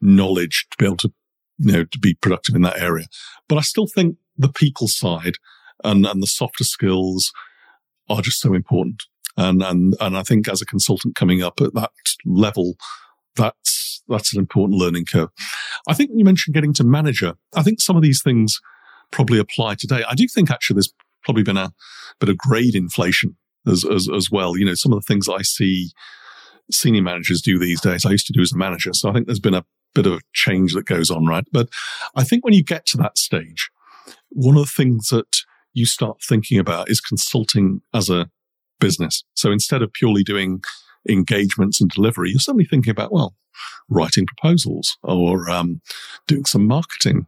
knowledge 0.00 0.66
to 0.70 0.76
be 0.78 0.84
able 0.84 0.98
to, 0.98 1.12
you 1.58 1.72
know, 1.72 1.84
to 1.84 1.98
be 1.98 2.14
productive 2.14 2.54
in 2.54 2.62
that 2.62 2.80
area. 2.80 3.06
But 3.48 3.58
I 3.58 3.62
still 3.62 3.86
think 3.86 4.16
the 4.36 4.52
people 4.52 4.88
side 4.88 5.36
and, 5.82 6.06
and 6.06 6.22
the 6.22 6.26
softer 6.26 6.64
skills 6.64 7.32
are 8.08 8.22
just 8.22 8.40
so 8.40 8.54
important. 8.54 9.04
And, 9.36 9.62
and, 9.62 9.94
and 10.00 10.16
I 10.16 10.22
think 10.22 10.48
as 10.48 10.62
a 10.62 10.66
consultant 10.66 11.14
coming 11.14 11.42
up 11.42 11.60
at 11.60 11.74
that 11.74 11.90
level, 12.24 12.74
that's, 13.34 14.02
that's 14.08 14.32
an 14.32 14.38
important 14.38 14.78
learning 14.78 15.06
curve. 15.06 15.30
I 15.88 15.94
think 15.94 16.10
you 16.14 16.24
mentioned 16.24 16.54
getting 16.54 16.72
to 16.74 16.84
manager. 16.84 17.34
I 17.54 17.62
think 17.62 17.80
some 17.80 17.96
of 17.96 18.02
these 18.02 18.22
things 18.22 18.60
probably 19.10 19.38
apply 19.38 19.74
today. 19.74 20.04
I 20.08 20.14
do 20.14 20.26
think 20.26 20.50
actually 20.50 20.74
there's 20.74 20.92
probably 21.22 21.42
been 21.42 21.56
a 21.56 21.72
bit 22.20 22.28
of 22.28 22.38
grade 22.38 22.74
inflation 22.74 23.36
as, 23.66 23.84
as, 23.84 24.08
as 24.14 24.30
well. 24.30 24.56
You 24.56 24.64
know, 24.64 24.74
some 24.74 24.92
of 24.92 25.00
the 25.00 25.06
things 25.06 25.28
I 25.28 25.42
see 25.42 25.90
senior 26.70 27.02
managers 27.02 27.42
do 27.42 27.58
these 27.58 27.80
days, 27.80 28.04
I 28.04 28.10
used 28.10 28.26
to 28.26 28.32
do 28.32 28.40
as 28.40 28.52
a 28.52 28.56
manager. 28.56 28.92
So 28.92 29.08
I 29.08 29.12
think 29.12 29.26
there's 29.26 29.40
been 29.40 29.54
a 29.54 29.64
bit 29.94 30.06
of 30.06 30.14
a 30.14 30.20
change 30.32 30.74
that 30.74 30.86
goes 30.86 31.10
on, 31.10 31.26
right? 31.26 31.44
But 31.52 31.68
I 32.14 32.24
think 32.24 32.44
when 32.44 32.54
you 32.54 32.64
get 32.64 32.86
to 32.86 32.96
that 32.98 33.18
stage, 33.18 33.70
one 34.30 34.56
of 34.56 34.64
the 34.64 34.72
things 34.72 35.08
that 35.08 35.42
you 35.72 35.86
start 35.86 36.18
thinking 36.22 36.58
about 36.58 36.90
is 36.90 37.00
consulting 37.00 37.82
as 37.94 38.10
a 38.10 38.30
business. 38.80 39.24
So 39.34 39.50
instead 39.50 39.82
of 39.82 39.92
purely 39.92 40.22
doing 40.22 40.62
engagements 41.08 41.80
and 41.80 41.90
delivery, 41.90 42.30
you're 42.30 42.40
suddenly 42.40 42.64
thinking 42.64 42.90
about, 42.90 43.12
well, 43.12 43.34
writing 43.88 44.26
proposals 44.26 44.98
or 45.02 45.48
um, 45.48 45.80
doing 46.26 46.44
some 46.44 46.66
marketing 46.66 47.26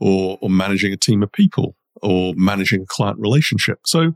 or, 0.00 0.38
or 0.40 0.48
managing 0.48 0.92
a 0.92 0.96
team 0.96 1.22
of 1.22 1.32
people 1.32 1.76
or 2.02 2.34
managing 2.36 2.82
a 2.82 2.86
client 2.86 3.18
relationship. 3.18 3.80
So 3.86 4.14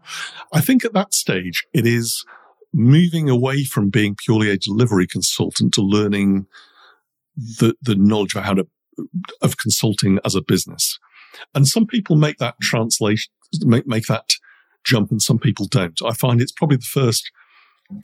I 0.52 0.60
think 0.60 0.84
at 0.84 0.92
that 0.92 1.14
stage, 1.14 1.66
it 1.72 1.86
is 1.86 2.24
moving 2.72 3.28
away 3.28 3.64
from 3.64 3.90
being 3.90 4.16
purely 4.16 4.50
a 4.50 4.56
delivery 4.56 5.06
consultant 5.06 5.74
to 5.74 5.82
learning 5.82 6.46
the, 7.36 7.74
the 7.82 7.96
knowledge 7.96 8.34
of 8.34 8.44
how 8.44 8.54
to, 8.54 8.66
of 9.42 9.56
consulting 9.56 10.18
as 10.24 10.34
a 10.34 10.42
business. 10.42 10.98
And 11.54 11.66
some 11.66 11.86
people 11.86 12.16
make 12.16 12.38
that 12.38 12.56
translation, 12.60 13.32
make, 13.62 13.86
make 13.86 14.06
that 14.06 14.30
jump 14.84 15.10
and 15.10 15.20
some 15.20 15.38
people 15.38 15.66
don't. 15.66 15.98
I 16.04 16.12
find 16.12 16.40
it's 16.40 16.52
probably 16.52 16.78
the 16.78 16.82
first 16.82 17.30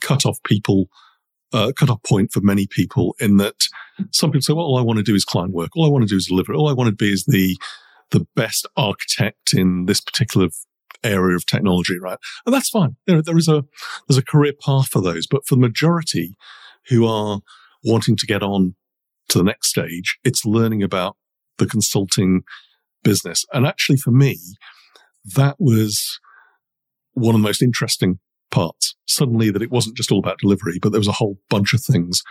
cut 0.01 0.25
off 0.25 0.41
people, 0.43 0.89
uh, 1.53 1.71
cut 1.77 1.89
off 1.89 2.03
point 2.03 2.31
for 2.31 2.41
many 2.41 2.67
people 2.67 3.15
in 3.19 3.37
that 3.37 3.55
some 4.11 4.31
people 4.31 4.41
say, 4.41 4.53
well, 4.53 4.65
all 4.65 4.77
I 4.77 4.83
want 4.83 4.97
to 4.97 5.03
do 5.03 5.15
is 5.15 5.25
client 5.25 5.53
work. 5.53 5.71
All 5.75 5.85
I 5.85 5.89
want 5.89 6.03
to 6.03 6.09
do 6.09 6.17
is 6.17 6.27
deliver. 6.27 6.53
All 6.53 6.69
I 6.69 6.73
want 6.73 6.89
to 6.89 6.95
be 6.95 7.11
is 7.11 7.25
the, 7.25 7.57
the 8.11 8.25
best 8.35 8.65
architect 8.75 9.53
in 9.53 9.85
this 9.85 10.01
particular 10.01 10.47
area 11.03 11.35
of 11.35 11.45
technology, 11.45 11.99
right? 11.99 12.17
And 12.45 12.53
that's 12.53 12.69
fine. 12.69 12.95
There, 13.05 13.21
there 13.21 13.37
is 13.37 13.47
a, 13.47 13.63
there's 14.07 14.17
a 14.17 14.23
career 14.23 14.53
path 14.65 14.87
for 14.87 15.01
those. 15.01 15.27
But 15.27 15.45
for 15.45 15.55
the 15.55 15.61
majority 15.61 16.35
who 16.89 17.05
are 17.05 17.41
wanting 17.83 18.15
to 18.17 18.25
get 18.25 18.43
on 18.43 18.75
to 19.29 19.37
the 19.37 19.43
next 19.43 19.69
stage, 19.69 20.17
it's 20.23 20.45
learning 20.45 20.83
about 20.83 21.17
the 21.57 21.65
consulting 21.65 22.41
business. 23.03 23.45
And 23.53 23.65
actually 23.65 23.97
for 23.97 24.11
me, 24.11 24.39
that 25.35 25.55
was 25.59 26.19
one 27.13 27.35
of 27.35 27.41
the 27.41 27.47
most 27.47 27.61
interesting 27.61 28.19
parts. 28.51 28.95
Suddenly 29.07 29.51
that 29.51 29.61
it 29.61 29.71
wasn't 29.71 29.97
just 29.97 30.11
all 30.11 30.19
about 30.19 30.39
delivery, 30.39 30.79
but 30.81 30.91
there 30.91 30.99
was 30.99 31.07
a 31.07 31.13
whole 31.13 31.37
bunch 31.49 31.73
of 31.73 31.81
things 31.81 32.21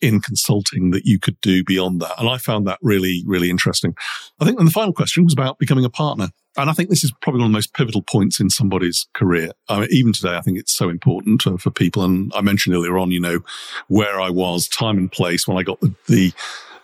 in 0.00 0.20
consulting 0.20 0.90
that 0.90 1.06
you 1.06 1.18
could 1.18 1.40
do 1.40 1.62
beyond 1.64 2.00
that. 2.00 2.18
And 2.18 2.28
I 2.28 2.36
found 2.36 2.66
that 2.66 2.78
really, 2.82 3.22
really 3.24 3.48
interesting. 3.48 3.94
I 4.40 4.44
think 4.44 4.58
and 4.58 4.66
the 4.66 4.72
final 4.72 4.92
question 4.92 5.24
was 5.24 5.32
about 5.32 5.58
becoming 5.58 5.84
a 5.84 5.90
partner. 5.90 6.30
And 6.56 6.68
I 6.68 6.72
think 6.74 6.90
this 6.90 7.04
is 7.04 7.12
probably 7.22 7.40
one 7.40 7.46
of 7.46 7.52
the 7.52 7.56
most 7.56 7.72
pivotal 7.72 8.02
points 8.02 8.40
in 8.40 8.50
somebody's 8.50 9.06
career. 9.14 9.52
I 9.68 9.80
mean, 9.80 9.88
even 9.90 10.12
today, 10.12 10.36
I 10.36 10.42
think 10.42 10.58
it's 10.58 10.74
so 10.74 10.90
important 10.90 11.42
for 11.42 11.70
people. 11.70 12.02
And 12.02 12.32
I 12.34 12.42
mentioned 12.42 12.74
earlier 12.74 12.98
on, 12.98 13.10
you 13.10 13.20
know, 13.20 13.40
where 13.88 14.20
I 14.20 14.28
was, 14.28 14.68
time 14.68 14.98
and 14.98 15.10
place 15.10 15.48
when 15.48 15.56
I 15.56 15.62
got 15.62 15.80
the, 15.80 15.94
the, 16.08 16.32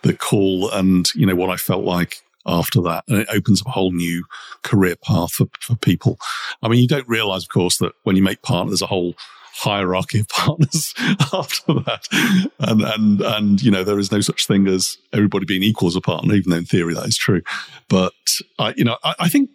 the 0.01 0.15
call 0.15 0.71
and, 0.71 1.13
you 1.13 1.25
know, 1.25 1.35
what 1.35 1.51
I 1.51 1.57
felt 1.57 1.83
like 1.83 2.23
after 2.45 2.81
that. 2.81 3.03
And 3.07 3.19
it 3.19 3.27
opens 3.31 3.61
up 3.61 3.67
a 3.67 3.71
whole 3.71 3.91
new 3.91 4.25
career 4.63 4.95
path 4.95 5.31
for, 5.31 5.47
for 5.59 5.75
people. 5.75 6.17
I 6.61 6.67
mean, 6.67 6.81
you 6.81 6.87
don't 6.87 7.07
realize, 7.07 7.43
of 7.43 7.49
course, 7.49 7.77
that 7.77 7.93
when 8.03 8.15
you 8.15 8.23
make 8.23 8.41
partners, 8.41 8.81
a 8.81 8.87
whole 8.87 9.15
hierarchy 9.59 10.19
of 10.19 10.27
partners 10.29 10.93
after 11.33 11.73
that. 11.73 12.07
And, 12.59 12.81
and, 12.81 13.21
and, 13.21 13.61
you 13.61 13.71
know, 13.71 13.83
there 13.83 13.99
is 13.99 14.11
no 14.11 14.21
such 14.21 14.47
thing 14.47 14.67
as 14.67 14.97
everybody 15.13 15.45
being 15.45 15.63
equal 15.63 15.89
as 15.89 15.95
a 15.95 16.01
partner, 16.01 16.33
even 16.33 16.51
though 16.51 16.57
in 16.57 16.65
theory 16.65 16.93
that 16.93 17.07
is 17.07 17.17
true. 17.17 17.41
But 17.89 18.13
I, 18.57 18.73
you 18.77 18.83
know, 18.83 18.97
I, 19.03 19.15
I 19.19 19.29
think 19.29 19.49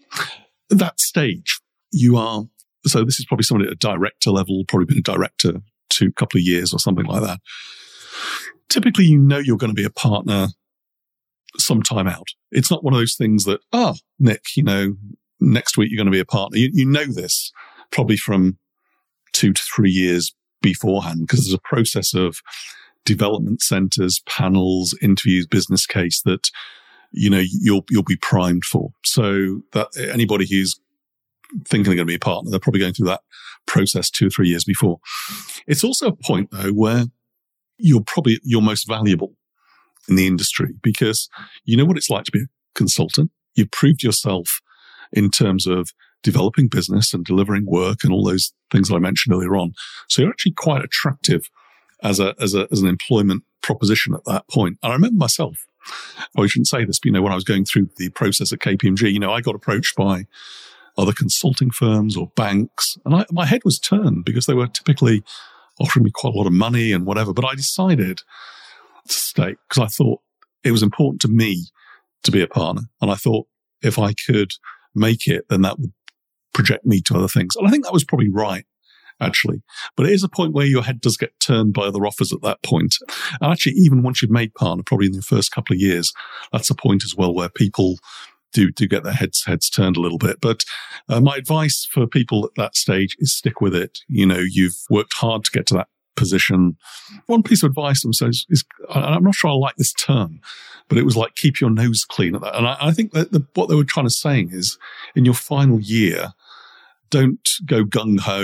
that 0.71 1.01
stage 1.01 1.61
you 1.91 2.17
are, 2.17 2.45
so 2.87 3.05
this 3.05 3.19
is 3.19 3.25
probably 3.25 3.45
somebody 3.45 3.69
at 3.69 3.75
a 3.75 3.77
director 3.77 4.31
level, 4.31 4.65
probably 4.69 4.87
been 4.87 4.99
a 4.99 5.03
director 5.03 5.63
to 5.91 6.07
a 6.07 6.13
couple 6.13 6.39
of 6.39 6.45
years 6.45 6.73
or 6.73 6.79
something 6.79 7.07
like 7.07 7.23
that. 7.23 7.41
Typically, 8.69 9.05
you 9.05 9.19
know, 9.19 9.39
you're 9.39 9.57
going 9.57 9.75
to 9.75 9.81
be 9.81 9.85
a 9.85 9.91
partner 9.91 10.49
some 11.59 11.83
time 11.83 12.07
out. 12.07 12.29
It's 12.51 12.71
not 12.71 12.85
one 12.85 12.95
of 12.95 12.99
those 12.99 13.17
things 13.17 13.45
that, 13.45 13.61
ah, 13.73 13.95
oh, 13.95 13.99
Nick, 14.19 14.43
you 14.57 14.63
know, 14.63 14.95
next 15.41 15.77
week 15.77 15.91
you're 15.91 15.99
going 15.99 16.07
to 16.07 16.13
be 16.13 16.21
a 16.21 16.25
partner. 16.25 16.59
You, 16.59 16.71
you 16.73 16.87
know 16.87 17.05
this 17.05 17.53
probably 17.91 18.17
from 18.17 18.59
two 19.33 19.53
to 19.53 19.63
three 19.63 19.91
years 19.91 20.35
beforehand 20.63 21.21
because 21.21 21.41
there's 21.41 21.55
a 21.55 21.69
process 21.69 22.15
of 22.15 22.39
development 23.05 23.61
centers, 23.61 24.21
panels, 24.27 24.97
interviews, 25.03 25.47
business 25.47 25.87
case 25.87 26.23
that 26.23 26.49
you 27.13 27.31
know 27.31 27.43
you'll 27.61 27.85
you'll 27.91 28.03
be 28.03 28.17
primed 28.17 28.65
for. 28.65 28.91
So 29.05 29.61
that 29.73 29.89
anybody 29.97 30.47
who's 30.51 30.81
thinking 31.69 31.91
they're 31.91 31.97
going 31.97 32.07
to 32.07 32.11
be 32.11 32.17
a 32.17 32.19
partner, 32.19 32.51
they're 32.51 32.61
probably 32.61 32.81
going 32.81 32.95
through 32.95 33.09
that 33.09 33.21
process 33.67 34.11
two 34.11 34.27
or 34.27 34.31
three 34.31 34.49
years 34.49 34.65
before. 34.65 34.99
It's 35.67 35.85
also 35.85 36.09
a 36.09 36.17
point 36.17 36.51
though 36.51 36.71
where 36.71 37.05
you're 37.79 38.03
probably 38.03 38.41
your 38.43 38.63
most 38.63 38.89
valuable 38.89 39.35
in 40.09 40.17
the 40.17 40.27
industry 40.27 40.75
because 40.83 41.29
you 41.65 41.77
know 41.77 41.85
what 41.85 41.97
it's 41.97 42.11
like 42.11 42.25
to 42.25 42.33
be 42.33 42.43
a 42.43 42.47
consultant. 42.75 43.31
You've 43.55 43.71
proved 43.71 44.03
yourself 44.03 44.61
in 45.13 45.31
terms 45.31 45.67
of 45.67 45.91
developing 46.23 46.69
business 46.69 47.15
and 47.15 47.25
delivering 47.25 47.67
work 47.67 48.03
and 48.03 48.13
all 48.13 48.25
those 48.25 48.53
things 48.73 48.89
that 48.89 48.97
I 48.97 48.99
mentioned 48.99 49.35
earlier 49.35 49.57
on. 49.57 49.75
So 50.09 50.23
you're 50.23 50.31
actually 50.31 50.53
quite 50.53 50.83
attractive 50.83 51.49
as 52.03 52.19
a, 52.19 52.35
as 52.41 52.55
a, 52.55 52.67
as 52.73 52.81
an 52.81 52.89
employment 52.89 53.45
proposition 53.63 54.15
at 54.15 54.25
that 54.25 54.49
point. 54.49 54.79
And 54.83 54.91
I 54.91 54.95
remember 54.95 55.19
myself, 55.19 55.67
I 56.37 56.47
shouldn't 56.47 56.69
say 56.69 56.85
this, 56.85 56.99
but 56.99 57.07
you 57.07 57.13
know, 57.13 57.23
when 57.23 57.33
I 57.33 57.37
was 57.37 57.45
going 57.45 57.65
through 57.65 57.91
the 57.99 58.09
process 58.11 58.53
at 58.53 58.59
KPMG, 58.59 59.13
you 59.13 59.21
know, 59.21 59.33
I 59.33 59.41
got 59.41 59.55
approached 59.55 59.95
by 59.97 60.27
other 60.97 61.13
consulting 61.13 61.71
firms 61.71 62.17
or 62.17 62.33
banks 62.37 62.97
and 63.05 63.15
I, 63.15 63.27
my 63.31 63.47
head 63.47 63.63
was 63.65 63.79
turned 63.79 64.25
because 64.25 64.47
they 64.47 64.55
were 64.55 64.67
typically 64.67 65.23
offering 65.81 66.05
me 66.05 66.11
quite 66.13 66.35
a 66.35 66.37
lot 66.37 66.47
of 66.47 66.53
money 66.53 66.93
and 66.93 67.05
whatever. 67.05 67.33
But 67.33 67.45
I 67.45 67.55
decided 67.55 68.21
stay 69.07 69.57
because 69.69 69.83
I 69.83 69.87
thought 69.87 70.21
it 70.63 70.73
was 70.73 70.83
important 70.83 71.21
to 71.23 71.29
me 71.29 71.67
to 72.25 72.31
be 72.31 72.43
a 72.43 72.49
partner. 72.49 72.83
And 73.01 73.11
I 73.11 73.15
thought 73.15 73.47
if 73.83 73.99
I 73.99 74.15
could 74.27 74.53
make 74.95 75.27
it, 75.27 75.45
then 75.49 75.63
that 75.63 75.79
would 75.79 75.93
project 76.53 76.87
me 76.87 77.01
to 77.03 77.17
other 77.17 77.29
things. 77.29 77.57
And 77.57 77.67
I 77.67 77.71
think 77.71 77.85
that 77.85 77.93
was 77.93 78.05
probably 78.05 78.31
right, 78.31 78.65
actually. 79.21 79.63
But 79.97 80.07
it 80.07 80.13
is 80.13 80.25
a 80.25 80.29
point 80.29 80.55
where 80.55 80.67
your 80.67 80.83
head 80.83 81.01
does 81.01 81.17
get 81.17 81.39
turned 81.41 81.75
by 81.75 81.83
other 81.83 82.07
offers 82.07 82.33
at 82.33 82.43
that 82.43 82.63
point. 82.63 82.97
And 83.41 83.53
actually, 83.53 83.75
even 83.75 84.03
once 84.03 84.23
you've 84.23 84.31
made 84.31 84.55
partner, 84.55 84.83
probably 84.85 85.07
in 85.07 85.13
the 85.13 85.23
first 85.23 85.53
couple 85.53 85.75
of 85.75 85.81
years, 85.81 86.13
that's 86.53 86.71
a 86.71 86.75
point 86.75 87.05
as 87.05 87.15
well 87.15 87.35
where 87.35 87.49
people 87.49 87.99
do 88.53 88.71
do 88.71 88.87
get 88.87 89.03
their 89.03 89.13
heads 89.13 89.45
heads 89.45 89.69
turned 89.69 89.97
a 89.97 90.01
little 90.01 90.19
bit. 90.19 90.41
But 90.41 90.65
uh, 91.09 91.21
my 91.21 91.37
advice 91.37 91.87
for 91.91 92.07
people 92.07 92.45
at 92.45 92.55
that 92.57 92.77
stage 92.77 93.17
is 93.19 93.37
stick 93.37 93.61
with 93.61 93.75
it. 93.75 93.99
You 94.09 94.27
know, 94.27 94.43
you've 94.49 94.77
worked 94.89 95.15
hard 95.15 95.45
to 95.45 95.51
get 95.51 95.67
to 95.67 95.75
that 95.75 95.89
position. 96.17 96.77
One 97.27 97.43
piece 97.43 97.63
of 97.63 97.71
advice 97.71 98.05
I'm 98.05 98.11
is, 98.29 98.47
is 98.49 98.65
I'm 98.91 99.25
not 99.25 99.35
sure 99.35 99.51
I 99.51 99.55
like 99.55 99.77
this 99.77 99.93
term, 99.93 100.41
but 100.89 100.99
it 100.99 101.05
was 101.05 101.17
like 101.17 101.35
keep 101.35 101.61
your 101.61 101.71
nose 101.71 102.05
clean 102.05 102.35
at 102.35 102.43
that. 102.43 102.57
And 102.57 102.67
I, 102.67 102.77
I 102.81 102.93
think 102.93 103.13
that 103.13 103.33
the, 103.33 103.47
what 103.55 103.69
they 103.69 103.75
were 103.75 103.85
kind 103.85 104.07
of 104.07 104.13
saying 104.13 104.51
is 104.53 104.79
in 105.15 105.25
your 105.25 105.35
final 105.35 105.81
year, 105.81 106.33
don't 107.11 107.49
go 107.67 107.85
gung 107.85 108.21
ho. 108.21 108.43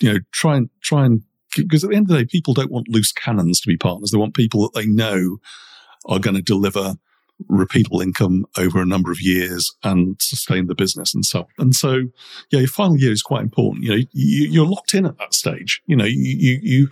You 0.00 0.12
know, 0.12 0.18
try 0.32 0.56
and 0.56 0.70
try 0.80 1.04
and 1.04 1.22
because 1.56 1.82
at 1.82 1.90
the 1.90 1.96
end 1.96 2.10
of 2.10 2.16
the 2.16 2.22
day, 2.22 2.28
people 2.30 2.54
don't 2.54 2.70
want 2.70 2.88
loose 2.88 3.12
cannons 3.12 3.60
to 3.60 3.68
be 3.68 3.76
partners. 3.76 4.10
They 4.10 4.18
want 4.18 4.34
people 4.34 4.62
that 4.62 4.74
they 4.74 4.86
know 4.86 5.38
are 6.06 6.18
going 6.18 6.36
to 6.36 6.42
deliver 6.42 6.96
repeatable 7.50 8.02
income 8.02 8.46
over 8.56 8.80
a 8.80 8.86
number 8.86 9.10
of 9.10 9.20
years 9.20 9.72
and 9.82 10.16
sustain 10.20 10.66
the 10.66 10.74
business 10.74 11.14
and 11.14 11.24
so 11.24 11.40
on. 11.40 11.46
And 11.58 11.74
so, 11.74 12.08
yeah, 12.50 12.60
your 12.60 12.68
final 12.68 12.96
year 12.96 13.12
is 13.12 13.22
quite 13.22 13.42
important. 13.42 13.84
You 13.84 13.90
know, 13.90 14.04
you, 14.12 14.62
are 14.62 14.66
locked 14.66 14.94
in 14.94 15.06
at 15.06 15.18
that 15.18 15.34
stage. 15.34 15.82
You 15.86 15.96
know, 15.96 16.04
you, 16.04 16.16
you, 16.16 16.58
you, 16.62 16.88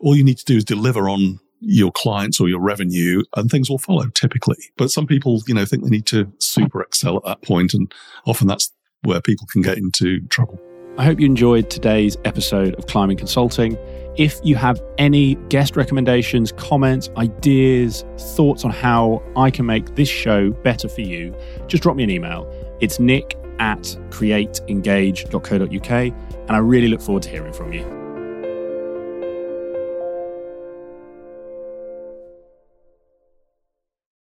all 0.00 0.16
you 0.16 0.24
need 0.24 0.38
to 0.38 0.44
do 0.44 0.56
is 0.56 0.64
deliver 0.64 1.08
on 1.08 1.38
your 1.60 1.92
clients 1.92 2.40
or 2.40 2.48
your 2.48 2.60
revenue 2.60 3.22
and 3.36 3.50
things 3.50 3.68
will 3.68 3.78
follow 3.78 4.08
typically. 4.08 4.56
But 4.76 4.90
some 4.90 5.06
people, 5.06 5.42
you 5.46 5.54
know, 5.54 5.66
think 5.66 5.84
they 5.84 5.90
need 5.90 6.06
to 6.06 6.32
super 6.38 6.80
excel 6.80 7.18
at 7.18 7.24
that 7.24 7.42
point 7.42 7.74
and 7.74 7.92
often 8.26 8.48
that's 8.48 8.72
where 9.02 9.20
people 9.20 9.46
can 9.52 9.62
get 9.62 9.76
into 9.78 10.20
trouble. 10.28 10.58
I 10.98 11.04
hope 11.04 11.20
you 11.20 11.26
enjoyed 11.26 11.70
today's 11.70 12.16
episode 12.24 12.74
of 12.74 12.86
Climbing 12.86 13.16
Consulting. 13.16 13.78
If 14.16 14.40
you 14.42 14.56
have 14.56 14.82
any 14.98 15.36
guest 15.48 15.76
recommendations, 15.76 16.52
comments, 16.52 17.08
ideas, 17.16 18.04
thoughts 18.18 18.64
on 18.64 18.70
how 18.70 19.22
I 19.36 19.50
can 19.50 19.66
make 19.66 19.94
this 19.94 20.08
show 20.08 20.50
better 20.50 20.88
for 20.88 21.00
you, 21.00 21.34
just 21.68 21.82
drop 21.82 21.96
me 21.96 22.02
an 22.04 22.10
email. 22.10 22.52
It's 22.80 22.98
nick 22.98 23.38
at 23.60 23.82
createengage.co.uk, 24.10 25.90
and 25.90 26.50
I 26.50 26.58
really 26.58 26.88
look 26.88 27.00
forward 27.00 27.22
to 27.22 27.30
hearing 27.30 27.52
from 27.52 27.72
you. 27.72 27.99